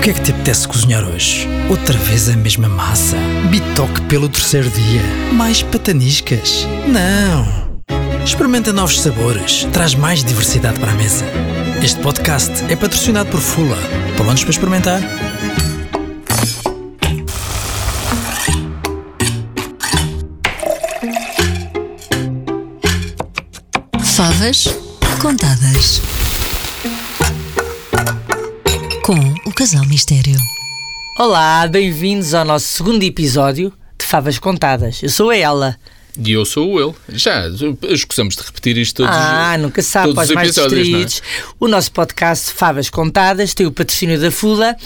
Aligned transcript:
O 0.00 0.02
que 0.02 0.08
é 0.08 0.14
que 0.14 0.22
te 0.22 0.30
apetece 0.30 0.66
cozinhar 0.66 1.04
hoje? 1.04 1.46
Outra 1.68 1.98
vez 1.98 2.26
a 2.30 2.34
mesma 2.34 2.70
massa? 2.70 3.18
Bitoque 3.50 4.00
pelo 4.08 4.30
terceiro 4.30 4.70
dia? 4.70 5.02
Mais 5.34 5.62
pataniscas? 5.62 6.66
Não! 6.88 7.46
Experimenta 8.24 8.72
novos 8.72 8.98
sabores, 8.98 9.64
traz 9.74 9.94
mais 9.94 10.24
diversidade 10.24 10.80
para 10.80 10.92
a 10.92 10.94
mesa. 10.94 11.26
Este 11.82 12.00
podcast 12.00 12.50
é 12.70 12.76
patrocinado 12.76 13.28
por 13.28 13.40
Fula. 13.40 13.76
Prontos 14.16 14.42
para 14.42 14.50
experimentar? 14.52 15.02
Favas 24.02 24.64
contadas. 25.20 26.00
Com 29.10 29.34
o 29.44 29.52
Casal 29.52 29.84
Mistério. 29.86 30.36
Olá, 31.18 31.66
bem-vindos 31.66 32.32
ao 32.32 32.44
nosso 32.44 32.68
segundo 32.68 33.02
episódio 33.02 33.72
de 33.98 34.06
Favas 34.06 34.38
Contadas. 34.38 35.02
Eu 35.02 35.08
sou 35.08 35.30
a 35.30 35.36
Ela. 35.36 35.76
E 36.16 36.30
eu 36.30 36.44
sou 36.44 36.74
o 36.74 36.80
ele. 36.80 36.94
Já, 37.08 37.42
escusamos 37.88 38.36
de 38.36 38.42
repetir 38.44 38.78
isto 38.78 38.98
todos 38.98 39.12
Ah, 39.12 39.58
nunca 39.58 39.82
sabe, 39.82 40.14
todos 40.14 40.14
para 40.14 40.22
os 40.22 40.30
os 40.30 40.34
mais 40.36 40.56
é? 40.56 40.62
distraídos. 40.62 41.22
O 41.58 41.66
nosso 41.66 41.90
podcast 41.90 42.52
Favas 42.52 42.88
Contadas 42.88 43.52
tem 43.52 43.66
o 43.66 43.72
patrocínio 43.72 44.20
da 44.20 44.30
Fula 44.30 44.76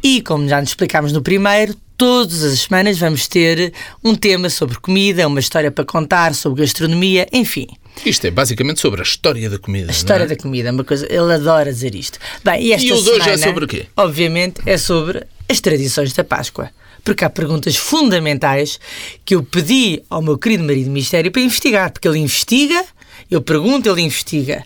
e, 0.00 0.22
como 0.22 0.48
já 0.48 0.60
nos 0.60 0.70
explicámos 0.70 1.10
no 1.10 1.20
primeiro, 1.20 1.74
todas 1.96 2.44
as 2.44 2.60
semanas 2.60 3.00
vamos 3.00 3.26
ter 3.26 3.72
um 4.04 4.14
tema 4.14 4.48
sobre 4.48 4.78
comida, 4.78 5.26
uma 5.26 5.40
história 5.40 5.72
para 5.72 5.84
contar, 5.84 6.36
sobre 6.36 6.62
gastronomia, 6.62 7.26
enfim. 7.32 7.66
Isto 8.04 8.26
é 8.26 8.30
basicamente 8.30 8.80
sobre 8.80 9.00
a 9.00 9.04
história 9.04 9.48
da 9.48 9.58
comida. 9.58 9.90
A 9.90 9.92
história 9.92 10.24
é? 10.24 10.26
da 10.26 10.36
comida, 10.36 10.68
é 10.68 10.72
uma 10.72 10.84
coisa, 10.84 11.06
ele 11.06 11.32
adora 11.32 11.72
dizer 11.72 11.94
isto. 11.94 12.18
Bem, 12.44 12.62
e 12.62 12.72
esta 12.72 12.86
E 12.86 12.92
o 12.92 13.02
de 13.02 13.10
hoje 13.10 13.20
é 13.20 13.24
semana, 13.24 13.46
sobre 13.46 13.64
o 13.64 13.68
quê? 13.68 13.86
Obviamente 13.96 14.60
é 14.66 14.76
sobre 14.76 15.24
as 15.48 15.60
tradições 15.60 16.12
da 16.12 16.24
Páscoa. 16.24 16.70
Porque 17.04 17.24
há 17.24 17.30
perguntas 17.30 17.76
fundamentais 17.76 18.78
que 19.24 19.34
eu 19.34 19.42
pedi 19.42 20.02
ao 20.08 20.22
meu 20.22 20.38
querido 20.38 20.62
marido 20.62 20.90
mistério 20.90 21.32
para 21.32 21.42
investigar. 21.42 21.90
Porque 21.90 22.06
ele 22.06 22.18
investiga, 22.18 22.84
eu 23.30 23.42
pergunto, 23.42 23.88
ele 23.88 24.02
investiga. 24.02 24.64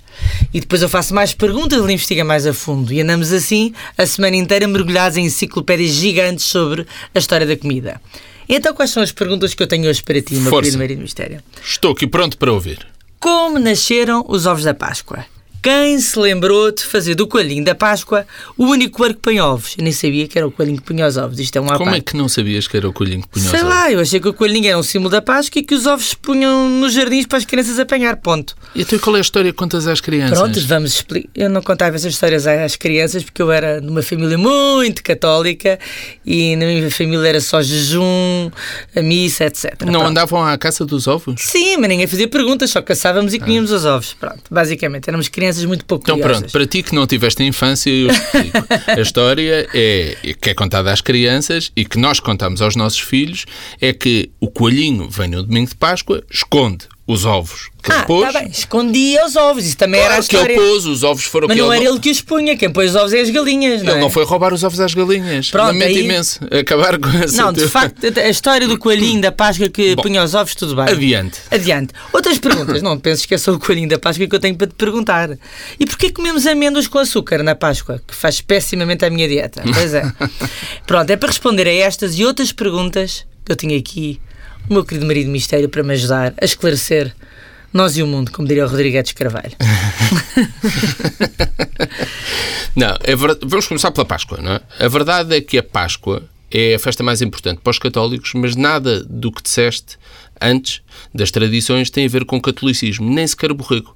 E 0.53 0.61
depois 0.61 0.83
eu 0.83 0.89
faço 0.89 1.15
mais 1.15 1.33
perguntas, 1.33 1.83
ele 1.83 1.95
investiga 1.95 2.25
mais 2.25 2.47
a 2.47 2.53
fundo. 2.53 2.93
E 2.93 3.01
andamos 3.01 3.33
assim 3.33 3.73
a 3.97 4.05
semana 4.05 4.37
inteira 4.37 4.69
mergulhados 4.69 5.17
em 5.17 5.25
enciclopédias 5.25 5.93
gigantes 5.93 6.45
sobre 6.45 6.87
a 7.15 7.19
história 7.19 7.47
da 7.47 7.57
comida. 7.57 8.01
Então, 8.49 8.75
quais 8.75 8.91
são 8.91 9.03
as 9.03 9.11
perguntas 9.11 9.55
que 9.55 9.63
eu 9.63 9.67
tenho 9.67 9.89
hoje 9.89 10.03
para 10.03 10.21
ti, 10.21 10.35
meu 10.35 10.45
Força. 10.45 10.63
querido 10.63 10.79
marido 10.79 11.01
mistério? 11.01 11.43
Estou 11.65 11.93
aqui 11.93 12.07
pronto 12.07 12.37
para 12.37 12.53
ouvir. 12.53 12.87
Como 13.21 13.59
nasceram 13.59 14.25
os 14.29 14.47
ovos 14.47 14.65
da 14.65 14.75
Páscoa? 14.75 15.25
Quem 15.67 15.99
se 15.99 16.17
lembrou 16.17 16.71
de 16.71 16.85
fazer 16.85 17.17
do 17.17 17.27
coelhinho 17.27 17.65
da 17.65 17.75
Páscoa 17.75 18.25
o 18.57 18.67
único 18.67 18.99
coelho 18.99 19.15
que 19.17 19.21
põe 19.21 19.41
ovos? 19.41 19.75
Eu 19.77 19.83
nem 19.83 19.93
sabia 19.93 20.29
que 20.29 20.39
era 20.39 20.47
o 20.47 20.53
coelhinho 20.53 20.77
que 20.79 20.85
punha 20.85 21.05
os 21.05 21.17
ovos. 21.17 21.41
Isto 21.41 21.57
é 21.57 21.61
um 21.61 21.67
Como 21.67 21.89
é 21.89 21.93
parte. 21.95 22.03
que 22.03 22.17
não 22.17 22.29
sabias 22.29 22.69
que 22.69 22.77
era 22.77 22.89
o 22.89 22.93
coelhinho 22.93 23.23
que 23.23 23.29
punha 23.31 23.45
os 23.47 23.51
Sei 23.51 23.59
ovos? 23.63 23.75
lá, 23.75 23.91
eu 23.91 23.99
achei 23.99 24.21
que 24.21 24.29
o 24.29 24.33
coelhinho 24.33 24.69
era 24.69 24.79
um 24.79 24.83
símbolo 24.85 25.11
da 25.11 25.21
Páscoa 25.21 25.59
e 25.59 25.65
que 25.65 25.75
os 25.75 25.85
ovos 25.85 26.11
se 26.11 26.17
punham 26.19 26.69
nos 26.71 26.93
jardins 26.93 27.27
para 27.27 27.39
as 27.39 27.45
crianças 27.45 27.81
apanhar. 27.81 28.17
Ponto. 28.19 28.55
E 28.77 28.83
então 28.83 28.97
qual 29.01 29.17
é 29.17 29.19
a 29.19 29.23
história 29.23 29.51
que 29.51 29.59
contas 29.59 29.89
às 29.89 30.01
crianças? 30.01 30.39
Pronto, 30.39 30.61
vamos 30.69 30.93
explicar. 30.95 31.31
Eu 31.35 31.51
não 31.51 31.61
contava 31.61 31.97
essas 31.97 32.13
histórias 32.13 32.47
às 32.47 32.77
crianças 32.77 33.25
porque 33.25 33.43
eu 33.43 33.51
era 33.51 33.81
de 33.81 33.89
uma 33.89 34.03
família 34.03 34.39
muito 34.39 35.03
católica 35.03 35.81
e 36.25 36.55
na 36.55 36.67
minha 36.67 36.89
família 36.93 37.27
era 37.27 37.41
só 37.41 37.61
jejum, 37.61 38.53
a 38.95 39.03
missa, 39.03 39.47
etc. 39.47 39.75
Não 39.81 39.95
Pronto. 39.95 40.07
andavam 40.11 40.45
à 40.47 40.57
caça 40.57 40.87
dos 40.87 41.09
ovos? 41.09 41.35
Sim, 41.43 41.79
mas 41.79 41.89
ninguém 41.89 42.07
fazia 42.07 42.29
perguntas, 42.29 42.71
só 42.71 42.81
caçávamos 42.81 43.35
e 43.35 43.41
comíamos 43.41 43.73
os 43.73 43.85
ovos. 43.85 44.15
Pronto, 44.15 44.43
basicamente, 44.49 45.09
éramos 45.09 45.27
crianças 45.29 45.56
muito 45.65 45.85
pouco 45.85 46.05
Então 46.05 46.17
curiosas. 46.17 46.41
pronto, 46.41 46.53
para 46.53 46.67
ti 46.67 46.83
que 46.83 46.95
não 46.95 47.07
tiveste 47.07 47.43
infância, 47.43 47.91
eu 47.91 48.11
explico. 48.11 48.67
a 48.87 49.01
história 49.01 49.69
é, 49.73 50.17
que 50.41 50.51
é 50.51 50.55
contada 50.55 50.93
às 50.93 51.01
crianças 51.01 51.73
e 51.77 51.85
que 51.85 51.99
nós 51.99 52.21
contamos 52.21 52.61
aos 52.61 52.77
nossos 52.77 53.01
filhos 53.01 53.47
é 53.81 53.93
que 53.93 54.31
o 54.41 54.51
coelhinho 54.51 55.09
vem 55.09 55.29
no 55.29 55.43
domingo 55.43 55.69
de 55.69 55.77
Páscoa, 55.77 56.23
esconde 56.31 56.89
os 57.09 57.25
ovos 57.25 57.71
que 57.83 57.93
ele 57.93 58.01
Ah, 58.01 58.03
pôs. 58.05 58.33
tá 58.33 58.41
bem, 58.41 58.49
escondia 58.51 59.25
os 59.25 59.37
ovos, 59.37 59.65
isso 59.65 59.77
também 59.77 60.01
era 60.01 60.15
a 60.15 60.17
Claro 60.17 60.27
que 60.29 60.37
ele 60.37 60.55
história. 60.55 60.73
pôs, 60.73 60.87
os 60.87 61.03
ovos 61.05 61.23
foram 61.25 61.47
Mas 61.47 61.57
não 61.57 61.73
ele 61.73 61.85
era 61.85 61.93
ele 61.93 62.01
que 62.01 62.11
os 62.11 62.21
punha, 62.21 62.57
quem 62.57 62.69
pôs 62.69 62.91
os 62.91 62.97
ovos 62.97 63.13
é 63.13 63.21
as 63.21 63.31
galinhas, 63.31 63.81
não 63.83 63.91
Ele 63.93 63.99
é? 63.99 64.01
não 64.01 64.11
foi 64.11 64.25
roubar 64.25 64.53
os 64.53 64.65
ovos 64.65 64.81
às 64.81 64.93
galinhas. 64.93 65.49
Pronto, 65.51 65.67
Lamento 65.69 65.85
aí- 65.87 66.05
imenso 66.05 66.41
acabar 66.51 66.99
com 66.99 67.09
essa. 67.11 67.37
Não, 67.41 67.53
de 67.53 67.69
facto, 67.69 68.05
a 68.19 68.29
história 68.29 68.67
do 68.67 68.77
coelhinho 68.77 69.21
da 69.21 69.31
Páscoa 69.31 69.69
que 69.69 69.95
Bom, 69.95 70.03
punha 70.03 70.25
os 70.25 70.35
ovos, 70.35 70.57
tudo 70.57 70.75
bem. 70.75 70.85
Adiante. 70.87 71.39
Adiante. 71.49 71.95
Outras 72.13 72.39
perguntas. 72.41 72.83
Não 72.83 72.99
penses 72.99 73.25
que 73.25 73.35
é 73.35 73.39
só 73.39 73.53
o 73.53 73.59
coelhinho 73.61 73.89
da 73.89 74.01
Páscoa 74.01 74.27
que 74.27 74.35
eu 74.35 74.41
tenho 74.41 74.57
para 74.57 74.67
te 74.67 74.75
perguntar. 74.75 75.31
E 75.79 75.87
porquê 75.87 76.11
comemos 76.11 76.45
amêndoas 76.45 76.89
com 76.89 76.99
açúcar 76.99 77.45
na 77.45 77.55
Páscoa? 77.55 78.03
Que 78.05 78.17
faz 78.17 78.41
pessimamente 78.41 79.05
à 79.05 79.11
minha 79.11 79.29
dieta. 79.29 79.63
Pois 79.73 79.95
é. 79.95 80.13
Pronto, 80.87 81.09
é 81.09 81.17
para 81.17 81.29
responder 81.29 81.69
a 81.69 81.73
estas 81.73 82.19
e 82.19 82.25
outras 82.25 82.51
perguntas 82.51 83.25
que 83.45 83.53
eu 83.53 83.57
tenho 83.57 83.79
aqui 83.79 84.21
o 84.69 84.73
meu 84.73 84.85
querido 84.85 85.07
marido 85.07 85.31
mistério 85.31 85.69
para 85.69 85.83
me 85.83 85.93
ajudar 85.95 86.35
a 86.41 86.45
esclarecer 86.45 87.15
nós 87.73 87.97
e 87.97 88.03
o 88.03 88.07
mundo, 88.07 88.31
como 88.33 88.47
diria 88.49 88.65
o 88.65 88.69
Rodrigues 88.69 89.13
Carvalho. 89.13 89.53
Não, 92.75 92.97
é 93.03 93.17
ver- 93.17 93.39
vamos 93.43 93.67
começar 93.67 93.91
pela 93.91 94.05
Páscoa, 94.05 94.39
não 94.43 94.53
é? 94.53 94.61
A 94.79 94.89
verdade 94.89 95.35
é 95.37 95.41
que 95.41 95.59
a 95.59 95.63
Páscoa 95.63 96.23
é 96.51 96.75
a 96.75 96.79
festa 96.79 97.03
mais 97.03 97.23
importante 97.23 97.61
para 97.63 97.71
os 97.71 97.79
católicos, 97.79 98.33
mas 98.35 98.55
nada 98.55 99.03
do 99.05 99.33
que 99.33 99.43
disseste 99.43 99.97
antes 100.41 100.83
das 101.15 101.31
tradições 101.31 101.91
tem 101.91 102.05
a 102.07 102.09
ver 102.09 102.25
com 102.25 102.37
o 102.37 102.41
catolicismo, 102.43 103.11
nem 103.13 103.27
sequer 103.27 103.51
o 103.51 103.55
borrego. 103.55 103.95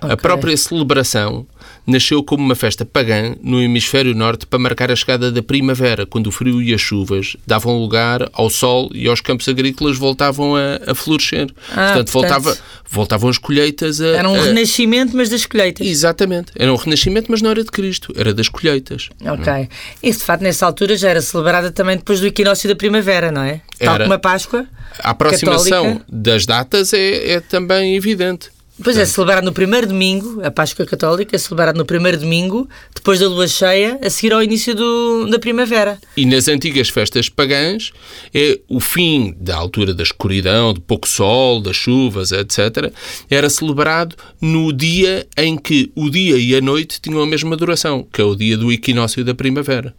A 0.00 0.06
Ok. 0.06 0.16
própria 0.16 0.56
celebração 0.56 1.46
nasceu 1.86 2.22
como 2.22 2.44
uma 2.44 2.54
festa 2.54 2.84
pagã 2.84 3.34
no 3.42 3.60
hemisfério 3.60 4.14
norte 4.14 4.46
para 4.46 4.58
marcar 4.58 4.90
a 4.90 4.96
chegada 4.96 5.32
da 5.32 5.42
primavera, 5.42 6.06
quando 6.06 6.28
o 6.28 6.30
frio 6.30 6.62
e 6.62 6.72
as 6.72 6.80
chuvas 6.80 7.36
davam 7.46 7.78
lugar 7.78 8.28
ao 8.32 8.48
sol 8.48 8.88
e 8.94 9.08
aos 9.08 9.20
campos 9.20 9.48
agrícolas 9.48 9.96
voltavam 9.98 10.54
a, 10.56 10.78
a 10.86 10.94
florescer. 10.94 11.48
Ah, 11.70 11.92
portanto, 11.94 11.94
portanto, 11.94 12.12
voltava, 12.12 12.58
voltavam 12.88 13.30
as 13.30 13.38
colheitas 13.38 14.00
a, 14.00 14.06
Era 14.08 14.28
um 14.28 14.34
a- 14.34 14.44
renascimento, 14.44 15.16
mas 15.16 15.28
das 15.28 15.44
colheitas. 15.44 15.86
Exatamente. 15.86 16.52
Era 16.56 16.72
um 16.72 16.76
renascimento, 16.76 17.26
mas 17.30 17.42
não 17.42 17.50
era 17.50 17.64
de 17.64 17.70
Cristo, 17.70 18.12
era 18.16 18.32
das 18.32 18.48
colheitas. 18.48 19.08
Ok. 19.24 19.68
Isso, 20.02 20.20
de 20.20 20.24
facto, 20.24 20.42
nessa 20.42 20.64
altura 20.66 20.96
já 20.96 21.08
era 21.10 21.20
celebrada 21.20 21.70
também 21.72 21.96
depois 21.96 22.20
do 22.20 22.26
equinócio 22.26 22.68
da 22.68 22.76
primavera, 22.76 23.32
não 23.32 23.42
é? 23.42 23.60
Tal 23.78 23.94
Era. 23.96 24.04
como 24.04 24.14
a 24.14 24.18
Páscoa. 24.18 24.66
A 25.00 25.10
aproximação 25.10 25.84
Católica. 25.84 26.04
das 26.08 26.46
datas 26.46 26.92
é, 26.92 27.32
é 27.32 27.40
também 27.40 27.96
evidente. 27.96 28.50
Pois 28.82 28.96
é, 28.96 29.04
celebrado 29.04 29.44
no 29.44 29.52
primeiro 29.52 29.86
domingo, 29.86 30.40
a 30.42 30.50
Páscoa 30.50 30.86
Católica 30.86 31.36
é 31.36 31.38
celebrado 31.38 31.76
no 31.76 31.84
primeiro 31.84 32.16
domingo, 32.16 32.66
depois 32.94 33.20
da 33.20 33.28
lua 33.28 33.46
cheia, 33.46 33.98
a 34.02 34.08
seguir 34.08 34.32
ao 34.32 34.42
início 34.42 34.74
do, 34.74 35.26
da 35.26 35.38
primavera. 35.38 35.98
E 36.16 36.24
nas 36.24 36.48
antigas 36.48 36.88
festas 36.88 37.28
pagãs, 37.28 37.92
é 38.32 38.58
o 38.68 38.80
fim 38.80 39.36
da 39.38 39.56
altura 39.56 39.92
da 39.92 40.02
escuridão, 40.02 40.72
do 40.72 40.80
pouco 40.80 41.06
sol, 41.06 41.60
das 41.60 41.76
chuvas, 41.76 42.32
etc., 42.32 42.90
era 43.28 43.50
celebrado 43.50 44.16
no 44.40 44.72
dia 44.72 45.26
em 45.36 45.58
que 45.58 45.92
o 45.94 46.08
dia 46.08 46.38
e 46.38 46.56
a 46.56 46.60
noite 46.62 46.98
tinham 46.98 47.20
a 47.20 47.26
mesma 47.26 47.54
duração, 47.56 48.06
que 48.10 48.22
é 48.22 48.24
o 48.24 48.34
dia 48.34 48.56
do 48.56 48.72
equinócio 48.72 49.22
da 49.22 49.34
primavera. 49.34 49.94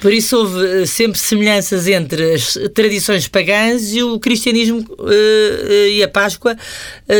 Por 0.00 0.12
isso 0.12 0.36
houve 0.36 0.82
eh, 0.82 0.86
sempre 0.86 1.18
semelhanças 1.18 1.86
entre 1.86 2.34
as 2.34 2.58
tradições 2.74 3.28
pagãs 3.28 3.92
e 3.92 4.02
o 4.02 4.18
cristianismo 4.18 4.84
eh, 5.08 5.66
eh, 5.68 5.90
e 5.90 6.02
a 6.02 6.08
Páscoa 6.08 6.56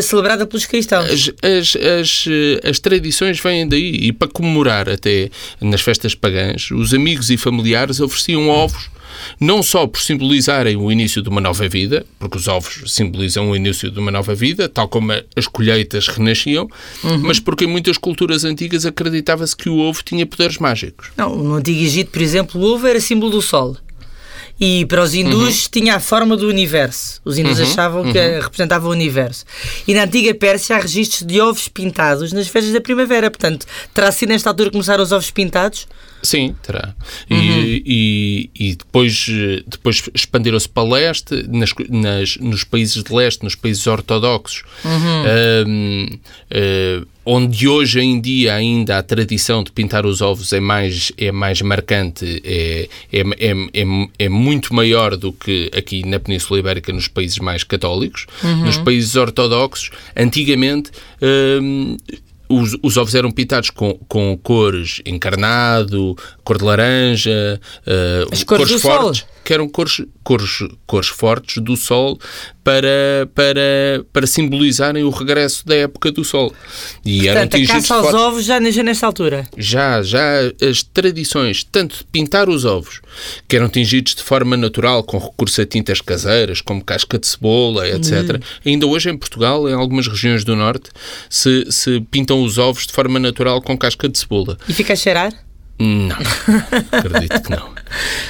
celebrada 0.03 0.47
pelos 0.47 0.67
cristãos. 0.67 1.11
As, 1.11 1.31
as, 1.43 1.77
as, 1.77 2.25
as 2.69 2.79
tradições 2.79 3.41
vêm 3.41 3.69
daí 3.69 3.97
e 4.03 4.13
para 4.13 4.29
comemorar 4.29 4.89
até 4.89 5.31
nas 5.61 5.81
festas 5.81 6.15
pagãs, 6.15 6.71
os 6.71 6.95
amigos 6.95 7.31
e 7.31 7.37
familiares 7.37 8.01
ofereciam 8.01 8.49
ovos 8.49 8.91
não 9.41 9.62
só 9.62 9.87
por 9.87 10.00
simbolizarem 10.00 10.77
o 10.77 10.91
início 10.91 11.22
de 11.22 11.28
uma 11.28 11.41
nova 11.41 11.69
vida, 11.69 12.05
porque 12.19 12.37
os 12.39 12.49
ovos 12.49 12.83
simbolizam 12.87 13.50
o 13.50 13.56
início 13.56 13.91
de 13.91 13.99
uma 13.99 14.11
nova 14.11 14.34
vida, 14.34 14.69
tal 14.69 14.89
como 14.89 15.12
as 15.37 15.47
colheitas 15.47 16.09
renasciam, 16.09 16.69
mas 17.22 17.41
porque 17.41 17.65
em 17.65 17.69
muitas 17.69 17.99
culturas 17.99 18.44
antigas 18.44 18.84
acreditava-se 18.87 19.56
que 19.56 19.69
o 19.69 19.78
ovo 19.78 20.03
tinha 20.03 20.25
poderes 20.27 20.59
mágicos. 20.59 21.09
Não, 21.17 21.34
no 21.37 21.55
Antigo 21.55 21.81
Egito, 21.81 22.11
por 22.11 22.22
exemplo, 22.22 22.61
o 22.61 22.65
ovo 22.75 22.87
era 22.87 23.00
símbolo 23.00 23.32
do 23.32 23.43
sol. 23.43 23.76
E 24.61 24.85
para 24.87 25.03
os 25.05 25.14
hindus 25.14 25.64
Uhum. 25.67 25.70
tinha 25.70 25.94
a 25.94 26.00
forma 26.00 26.37
do 26.37 26.49
universo. 26.49 27.20
Os 27.25 27.38
hindus 27.38 27.61
achavam 27.61 28.11
que 28.11 28.19
eh, 28.19 28.41
representava 28.41 28.88
o 28.88 28.91
universo. 28.91 29.44
E 29.87 29.94
na 29.94 30.03
antiga 30.03 30.35
Pérsia 30.35 30.75
há 30.75 30.81
registros 30.81 31.23
de 31.25 31.41
ovos 31.41 31.69
pintados 31.69 32.32
nas 32.32 32.49
festas 32.49 32.73
da 32.73 32.81
primavera. 32.81 33.31
Portanto, 33.31 33.64
terá 33.94 34.11
sido 34.11 34.31
nesta 34.31 34.50
altura 34.50 34.69
que 34.70 34.73
começaram 34.73 35.05
os 35.05 35.12
ovos 35.12 35.31
pintados? 35.31 35.87
Sim, 36.23 36.55
terá. 36.62 36.94
E, 37.31 37.82
e, 37.87 38.50
e 38.70 38.75
depois, 38.75 39.26
eh, 39.31 39.62
depois 39.67 40.03
expandiram-se 40.12 40.69
para 40.69 40.82
leste, 40.88 41.44
nas, 41.49 41.70
nas- 41.88 42.37
nos 42.38 42.65
países 42.65 43.03
de 43.05 43.12
leste, 43.15 43.44
nos 43.44 43.55
países 43.55 43.87
ortodoxos, 43.87 44.62
ahm, 44.85 46.19
eh, 46.50 47.03
onde 47.25 47.69
hoje 47.69 48.00
em 48.00 48.20
dia 48.20 48.55
ainda 48.55 48.99
a 48.99 49.03
tradição 49.03 49.62
de 49.62 49.70
pintar 49.70 50.06
os 50.06 50.20
ovos 50.23 50.53
é 50.53 50.61
mais, 50.61 51.12
é 51.19 51.31
mais 51.31 51.61
marcante, 51.61 52.41
é, 52.44 52.88
é, 53.12 53.20
é, 53.20 53.53
é, 53.82 54.09
é 54.19 54.29
muito 54.29 54.75
maior 54.75 55.17
do 55.17 55.31
que 55.32 55.70
aqui 55.76 56.05
na 56.06 56.19
Península 56.19 56.59
Ibérica, 56.59 56.93
nos 56.93 57.06
países 57.06 57.38
mais 57.38 57.62
católicos. 57.65 58.26
Nos 58.65 58.79
países 58.79 59.15
ortodoxos, 59.15 59.91
antigamente. 60.17 60.91
ahm, 61.23 61.97
os, 62.49 62.77
os 62.83 62.97
ovos 62.97 63.15
eram 63.15 63.31
pintados 63.31 63.71
com, 63.71 63.99
com 64.09 64.37
cores 64.43 65.03
encarnado, 65.05 66.17
cor 66.43 66.59
de 66.59 66.65
laranja, 66.65 67.61
uh, 67.87 68.29
As 68.33 68.43
cores 68.43 68.69
do 68.69 68.79
fortes, 68.79 69.21
sol. 69.21 69.29
Que 69.49 69.55
eram 69.55 69.67
cores, 69.67 70.03
cores, 70.23 70.59
cores 70.87 71.09
fortes 71.09 71.62
do 71.62 71.75
sol 71.75 72.19
para, 72.62 73.27
para, 73.35 74.05
para 74.12 74.27
simbolizarem 74.27 75.03
o 75.03 75.09
regresso 75.09 75.67
da 75.67 75.75
época 75.75 76.12
do 76.12 76.23
sol. 76.23 76.53
E 77.03 77.27
eram 77.27 77.41
Portanto, 77.41 77.55
a 77.55 77.59
tingidos 77.59 77.89
caça 77.89 77.95
aos 77.95 78.05
de 78.05 78.11
forte- 78.11 78.23
ovos 78.27 78.45
já, 78.45 78.71
já 78.71 78.83
nesta 78.83 79.06
altura. 79.06 79.49
já, 79.56 80.03
já 80.03 80.23
as 80.61 80.83
tradições, 80.83 81.65
tanto 81.65 81.97
de 81.97 82.05
pintar 82.05 82.47
os 82.50 82.67
ovos, 82.67 83.00
que 83.49 83.56
eram 83.56 83.71
tingidos 83.71 84.15
de 84.15 84.23
forma 84.23 84.55
natural, 84.55 85.03
com 85.03 85.17
recurso 85.17 85.62
a 85.62 85.65
tintas 85.65 86.03
caseiras, 86.03 86.61
como 86.61 86.85
casca 86.85 87.19
de 87.19 87.27
cebola, 87.27 87.89
etc. 87.89 88.43
Ainda 88.67 88.87
hoje 88.87 89.09
em 89.09 89.17
Portugal, 89.17 89.67
em 89.67 89.73
algumas 89.73 90.06
regiões 90.09 90.44
do 90.44 90.55
Norte, 90.55 90.91
se, 91.31 91.65
se 91.73 92.03
pintam 92.11 92.43
os 92.43 92.59
ovos 92.59 92.87
de 92.87 92.93
forma 92.93 93.19
natural 93.19 93.62
com 93.62 93.79
casca 93.79 94.06
de 94.11 94.19
cebola. 94.19 94.59
E 94.69 94.75
fica 94.75 94.93
a 94.93 94.97
cheirar? 94.97 95.33
Não, 95.79 96.17
acredito 96.91 97.43
que 97.43 97.51
não. 97.51 97.73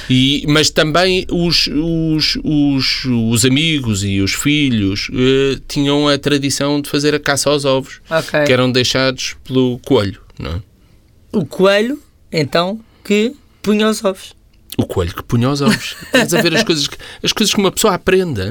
E, 0.09 0.45
mas 0.47 0.69
também 0.69 1.25
os, 1.31 1.67
os, 1.67 2.37
os, 2.43 3.05
os 3.05 3.45
amigos 3.45 4.03
e 4.03 4.21
os 4.21 4.33
filhos 4.33 5.09
eh, 5.11 5.59
tinham 5.67 6.07
a 6.07 6.17
tradição 6.17 6.79
de 6.81 6.89
fazer 6.89 7.15
a 7.15 7.19
caça 7.19 7.49
aos 7.49 7.65
ovos, 7.65 8.01
Ok. 8.09 8.43
que 8.45 8.53
eram 8.53 8.71
deixados 8.71 9.35
pelo 9.43 9.79
coelho, 9.79 10.21
não 10.37 10.51
é? 10.51 10.61
O 11.31 11.45
coelho, 11.45 11.99
então, 12.31 12.79
que 13.03 13.33
punha 13.61 13.89
os 13.89 14.03
ovos. 14.03 14.33
O 14.77 14.85
coelho 14.85 15.13
que 15.13 15.23
punha 15.23 15.49
os 15.49 15.61
ovos. 15.61 15.95
Estás 16.13 16.33
a 16.33 16.41
ver 16.41 16.55
as 16.55 16.63
coisas 16.63 16.87
que, 16.87 16.97
as 17.23 17.33
coisas 17.33 17.53
que 17.53 17.59
uma 17.59 17.71
pessoa 17.71 17.95
aprende. 17.95 18.41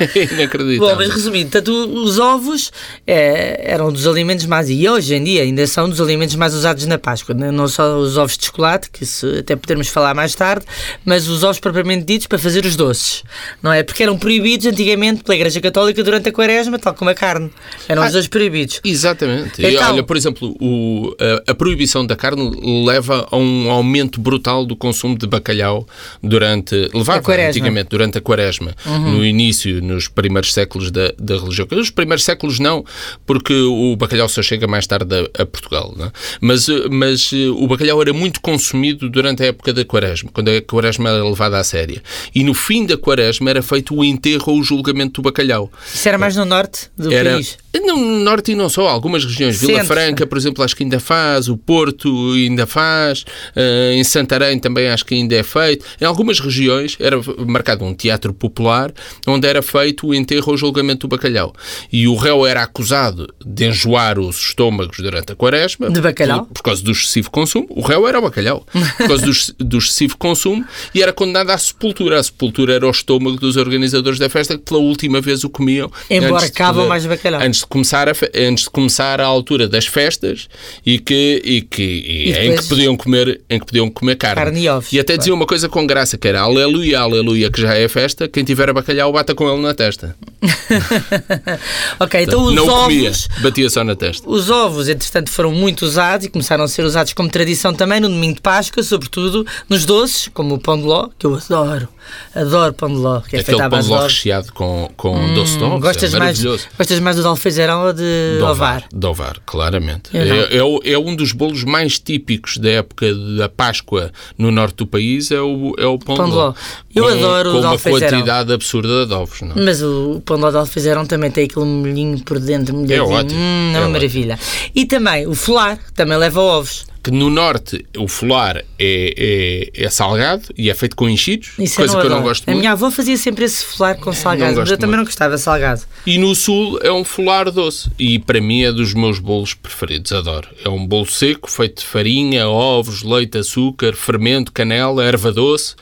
É 0.00 0.22
inacreditável. 0.34 0.78
Bom, 0.78 0.96
mas 0.96 1.08
resumindo, 1.10 1.50
portanto, 1.50 1.68
os 1.72 2.18
ovos 2.18 2.70
eh, 3.06 3.60
eram 3.64 3.92
dos 3.92 4.06
alimentos 4.06 4.46
mais, 4.46 4.68
e 4.70 4.88
hoje 4.88 5.14
em 5.14 5.24
dia 5.24 5.42
ainda 5.42 5.66
são 5.66 5.88
dos 5.88 6.00
alimentos 6.00 6.34
mais 6.36 6.54
usados 6.54 6.86
na 6.86 6.98
Páscoa. 6.98 7.34
né? 7.34 7.50
Não 7.50 7.66
só 7.68 7.96
os 7.98 8.16
ovos 8.16 8.36
de 8.38 8.46
chocolate, 8.46 8.90
que 8.90 9.04
se, 9.04 9.38
até 9.38 9.56
podemos 9.56 9.88
falar 9.88 10.14
mais 10.14 10.34
tarde, 10.34 10.64
mas 11.04 11.28
os 11.28 11.42
ovos 11.42 11.58
propriamente 11.58 12.04
ditos 12.04 12.26
para 12.26 12.38
fazer 12.38 12.64
os 12.64 12.76
doces. 12.76 13.22
Não 13.62 13.72
é? 13.72 13.82
Porque 13.82 14.02
eram 14.02 14.16
proibidos 14.18 14.66
antigamente 14.66 15.22
pela 15.22 15.34
Igreja 15.36 15.60
Católica 15.60 16.02
durante 16.02 16.28
a 16.28 16.32
quaresma, 16.32 16.78
tal 16.78 16.94
como 16.94 17.10
a 17.10 17.14
carne. 17.14 17.50
Eram 17.88 18.02
os 18.02 18.08
Ah, 18.08 18.12
dois 18.12 18.28
proibidos. 18.28 18.80
Exatamente. 18.84 19.60
E 19.62 19.74
Então- 19.74 19.92
olha, 19.92 20.02
por 20.02 20.16
exemplo, 20.16 20.54
o- 20.60 21.14
a, 21.46 21.50
a 21.52 21.54
proibição 21.54 22.06
da 22.06 22.16
carne 22.16 22.50
leva 22.86 23.26
a 23.30 23.36
um 23.36 23.70
aumento 23.70 24.20
brutal 24.20 24.64
do 24.64 24.76
consumo 24.76 25.16
de 25.18 25.26
bacalhau 25.26 25.86
durante. 26.22 26.74
Levava. 26.94 27.18
Uhum. 27.28 27.48
antigamente, 27.48 27.88
durante 27.90 28.18
a 28.18 28.20
quaresma. 28.20 28.74
No 28.86 29.24
início, 29.24 29.80
nos 29.88 30.08
primeiros 30.08 30.52
séculos 30.52 30.90
da, 30.90 31.12
da 31.18 31.36
religião. 31.36 31.66
Nos 31.70 31.90
primeiros 31.90 32.24
séculos 32.24 32.58
não, 32.58 32.84
porque 33.26 33.52
o 33.54 33.96
bacalhau 33.96 34.28
só 34.28 34.42
chega 34.42 34.66
mais 34.66 34.86
tarde 34.86 35.14
a, 35.14 35.42
a 35.42 35.46
Portugal. 35.46 35.94
não 35.96 36.06
é? 36.06 36.12
Mas, 36.40 36.68
eh, 36.68 36.88
mas 36.90 37.30
eh, 37.32 37.48
o 37.48 37.66
bacalhau 37.66 38.00
era 38.00 38.12
muito 38.12 38.40
consumido 38.40 39.08
durante 39.08 39.42
a 39.42 39.46
época 39.46 39.72
da 39.72 39.84
quaresma, 39.84 40.30
quando 40.32 40.48
a 40.48 40.60
quaresma 40.60 41.10
era 41.10 41.24
levada 41.24 41.58
a 41.58 41.64
séria. 41.64 42.02
E 42.34 42.44
no 42.44 42.54
fim 42.54 42.86
da 42.86 42.96
quaresma 42.96 43.50
era 43.50 43.62
feito 43.62 43.94
o 43.94 44.04
enterro 44.04 44.52
ou 44.52 44.60
o 44.60 44.62
julgamento 44.62 45.20
do 45.20 45.22
bacalhau. 45.22 45.70
Isso 45.92 46.08
era 46.08 46.18
mais 46.18 46.36
no 46.36 46.44
norte 46.44 46.90
do 46.96 47.12
Era, 47.12 47.32
país. 47.32 47.56
No 47.80 47.96
norte 48.20 48.52
e 48.52 48.54
não 48.54 48.68
só, 48.68 48.88
algumas 48.88 49.24
regiões. 49.24 49.60
Vila 49.60 49.80
Centro. 49.80 49.86
Franca, 49.86 50.26
por 50.26 50.38
exemplo, 50.38 50.64
acho 50.64 50.76
que 50.76 50.82
ainda 50.82 51.00
faz, 51.00 51.48
o 51.48 51.56
Porto 51.56 52.32
ainda 52.32 52.66
faz, 52.66 53.24
eh, 53.54 53.94
em 53.94 54.04
Santarém 54.04 54.58
também 54.58 54.88
acho 54.88 55.04
que 55.04 55.14
ainda 55.14 55.34
é 55.34 55.42
feito. 55.42 55.84
Em 56.00 56.04
algumas 56.04 56.40
regiões 56.40 56.96
era 57.00 57.16
marcado 57.46 57.84
um 57.84 57.94
teatro 57.94 58.32
popular 58.32 58.92
onde 59.26 59.46
era 59.46 59.62
feito 59.62 60.08
o 60.08 60.14
enterro 60.14 60.52
ou 60.52 60.56
julgamento 60.56 61.06
do 61.06 61.16
bacalhau. 61.16 61.54
E 61.92 62.08
o 62.08 62.14
réu 62.14 62.46
era 62.46 62.62
acusado 62.62 63.32
de 63.44 63.66
enjoar 63.66 64.18
os 64.18 64.36
estômagos 64.36 64.98
durante 64.98 65.32
a 65.32 65.36
quaresma. 65.36 65.90
De 65.90 66.00
bacalhau? 66.00 66.44
Por, 66.46 66.54
por 66.54 66.62
causa 66.62 66.82
do 66.82 66.92
excessivo 66.92 67.30
consumo. 67.30 67.66
O 67.70 67.80
réu 67.80 68.06
era 68.08 68.18
o 68.18 68.22
bacalhau. 68.22 68.66
Por 68.98 69.08
causa 69.08 69.24
do, 69.24 69.64
do 69.64 69.78
excessivo 69.78 70.16
consumo 70.16 70.64
e 70.94 71.02
era 71.02 71.12
condenado 71.12 71.50
à 71.50 71.58
sepultura. 71.58 72.18
A 72.18 72.22
sepultura 72.22 72.74
era 72.74 72.86
o 72.86 72.90
estômago 72.90 73.36
dos 73.36 73.56
organizadores 73.56 74.18
da 74.18 74.28
festa 74.28 74.56
que 74.56 74.64
pela 74.64 74.80
última 74.80 75.20
vez 75.20 75.44
o 75.44 75.50
comiam. 75.50 75.90
Embarcavam 76.10 76.88
mais 76.88 77.06
bacalhau. 77.06 77.40
Antes 77.40 77.60
de 77.60 77.66
começar 77.68 78.08
a, 78.08 78.12
antes 78.34 78.64
de 78.64 78.70
começar 78.70 79.20
a 79.20 79.24
altura 79.26 79.68
das 79.68 79.86
festas 79.86 80.48
e 80.84 80.98
que, 80.98 81.40
e 81.44 81.62
que 81.62 81.82
e 81.82 82.30
E 82.30 82.48
em 82.48 82.56
que 82.56 82.64
podiam 82.66 82.96
comer 82.96 83.40
em 83.48 83.58
que 83.58 83.66
podiam 83.66 83.90
comer 83.90 84.16
carne. 84.16 84.36
Carne 84.36 84.60
e 84.60 84.68
ovos, 84.68 84.92
E 84.92 85.00
até 85.00 85.16
dizia 85.16 85.34
uma 85.34 85.46
coisa 85.46 85.68
com 85.68 85.86
graça 85.86 86.16
que 86.16 86.26
era 86.28 86.40
aleluia, 86.40 87.00
aleluia, 87.00 87.50
que 87.50 87.60
já 87.60 87.74
é 87.74 87.88
festa, 87.88 88.28
quem 88.28 88.44
tiver 88.44 88.70
a 88.70 88.72
bacalhau 88.72 89.12
bata 89.12 89.34
com 89.34 89.50
ele 89.50 89.62
na 89.62 89.74
testa. 89.74 90.16
ok, 91.98 92.22
então 92.22 92.44
os 92.44 92.54
não 92.54 92.66
comia, 92.66 93.10
ovos. 93.10 93.28
batia 93.40 93.70
só 93.70 93.84
na 93.84 93.96
testa. 93.96 94.28
Os 94.28 94.50
ovos, 94.50 94.88
entretanto, 94.88 95.30
foram 95.30 95.52
muito 95.52 95.82
usados 95.82 96.26
e 96.26 96.28
começaram 96.28 96.64
a 96.64 96.68
ser 96.68 96.82
usados 96.84 97.12
como 97.12 97.28
tradição 97.28 97.74
também 97.74 98.00
no 98.00 98.08
domingo 98.08 98.36
de 98.36 98.40
Páscoa, 98.40 98.82
sobretudo 98.82 99.46
nos 99.68 99.84
doces, 99.84 100.28
como 100.32 100.54
o 100.54 100.58
pão 100.58 100.76
de 100.76 100.84
ló, 100.84 101.08
que 101.18 101.26
eu 101.26 101.34
adoro. 101.34 101.88
Adoro 102.34 102.72
pão 102.72 102.88
de 102.88 102.96
ló, 102.96 103.20
que 103.20 103.36
é 103.36 103.42
feito 103.42 103.60
Aquele 103.60 103.62
à 103.62 103.70
pão 103.70 103.78
base 103.78 103.88
de 103.88 103.94
de 103.94 104.00
ló 104.00 104.06
recheado 104.06 104.52
com, 104.52 104.90
com 104.96 105.34
doce 105.34 105.58
de 105.58 105.64
ovos, 105.64 105.80
Gostas, 105.80 106.14
é 106.14 106.18
mais, 106.18 106.42
gostas 106.42 107.00
mais 107.00 107.16
do 107.16 107.22
alfeizerão 107.48 107.86
ou 107.86 107.92
de, 107.92 108.36
De 108.36 108.42
ovar? 108.42 108.84
De 108.92 109.06
ovar, 109.06 109.38
claramente. 109.44 110.16
É, 110.16 110.56
é 110.56 110.92
é 110.92 110.98
um 110.98 111.16
dos 111.16 111.32
bolos 111.32 111.64
mais 111.64 111.98
típicos 111.98 112.58
da 112.58 112.70
época 112.70 113.12
da 113.36 113.48
Páscoa 113.48 114.12
no 114.36 114.50
norte 114.50 114.76
do 114.76 114.86
país, 114.86 115.30
é 115.30 115.40
o, 115.40 115.74
é 115.78 115.86
o 115.86 115.98
pão, 115.98 116.16
Pão 116.16 116.28
de 116.28 116.34
ló. 116.34 116.52
Eu 116.98 117.04
Com- 117.04 117.10
adoro 117.10 117.50
o 117.50 117.52
Com 117.54 117.60
de 117.60 117.66
uma 117.66 117.78
quantidade 117.78 118.52
absurda 118.52 119.06
de 119.06 119.14
ovos, 119.14 119.40
não 119.42 119.52
é? 119.56 119.64
Mas 119.64 119.82
o 119.82 120.22
pão 120.24 120.38
de 120.38 120.56
alfeizerão 120.56 121.06
também 121.06 121.30
tem 121.30 121.44
aquele 121.44 121.64
molhinho 121.66 122.18
por 122.24 122.38
dentro, 122.38 122.74
molhadinho. 122.74 123.08
ótimo, 123.10 123.38
Hum, 123.40 123.70
é 123.72 123.76
é 123.76 123.78
uma 123.78 123.78
ótimo. 123.80 123.92
maravilha. 123.92 124.38
E 124.74 124.84
também 124.86 125.26
o 125.26 125.34
folar, 125.34 125.78
também 125.94 126.16
leva 126.18 126.40
ovos. 126.40 126.86
que 127.00 127.12
no 127.12 127.30
norte 127.30 127.86
o 127.96 128.06
folar 128.08 128.58
é, 128.78 129.70
é, 129.78 129.84
é 129.84 129.88
salgado 129.88 130.42
e 130.58 130.68
é 130.68 130.74
feito 130.74 130.94
com 130.96 131.08
enchidos, 131.08 131.50
Isso 131.58 131.76
coisa 131.76 131.94
eu 131.94 132.00
que 132.00 132.06
eu 132.06 132.10
não 132.10 132.22
gosto 132.22 132.42
A 132.46 132.50
muito. 132.50 132.58
minha 132.60 132.72
avó 132.72 132.90
fazia 132.90 133.16
sempre 133.16 133.44
esse 133.44 133.64
folar 133.64 133.96
com 133.98 134.12
salgado, 134.12 134.56
mas 134.58 134.68
eu 134.70 134.76
também 134.76 134.88
muito. 134.96 134.98
não 134.98 135.04
gostava 135.04 135.38
salgado. 135.38 135.82
E 136.04 136.18
no 136.18 136.34
sul 136.34 136.78
é 136.82 136.92
um 136.92 137.04
folar 137.04 137.50
doce. 137.50 137.88
E 137.98 138.18
para 138.18 138.40
mim 138.40 138.64
é 138.64 138.72
dos 138.72 138.92
meus 138.92 139.20
bolos 139.20 139.54
preferidos, 139.54 140.10
adoro. 140.12 140.48
É 140.62 140.68
um 140.68 140.84
bolo 140.84 141.06
seco, 141.06 141.48
feito 141.50 141.80
de 141.80 141.86
farinha, 141.86 142.46
ovos, 142.48 143.02
leite, 143.04 143.38
açúcar, 143.38 143.94
fermento, 143.94 144.52
canela, 144.52 145.02
erva 145.02 145.32
doce 145.32 145.76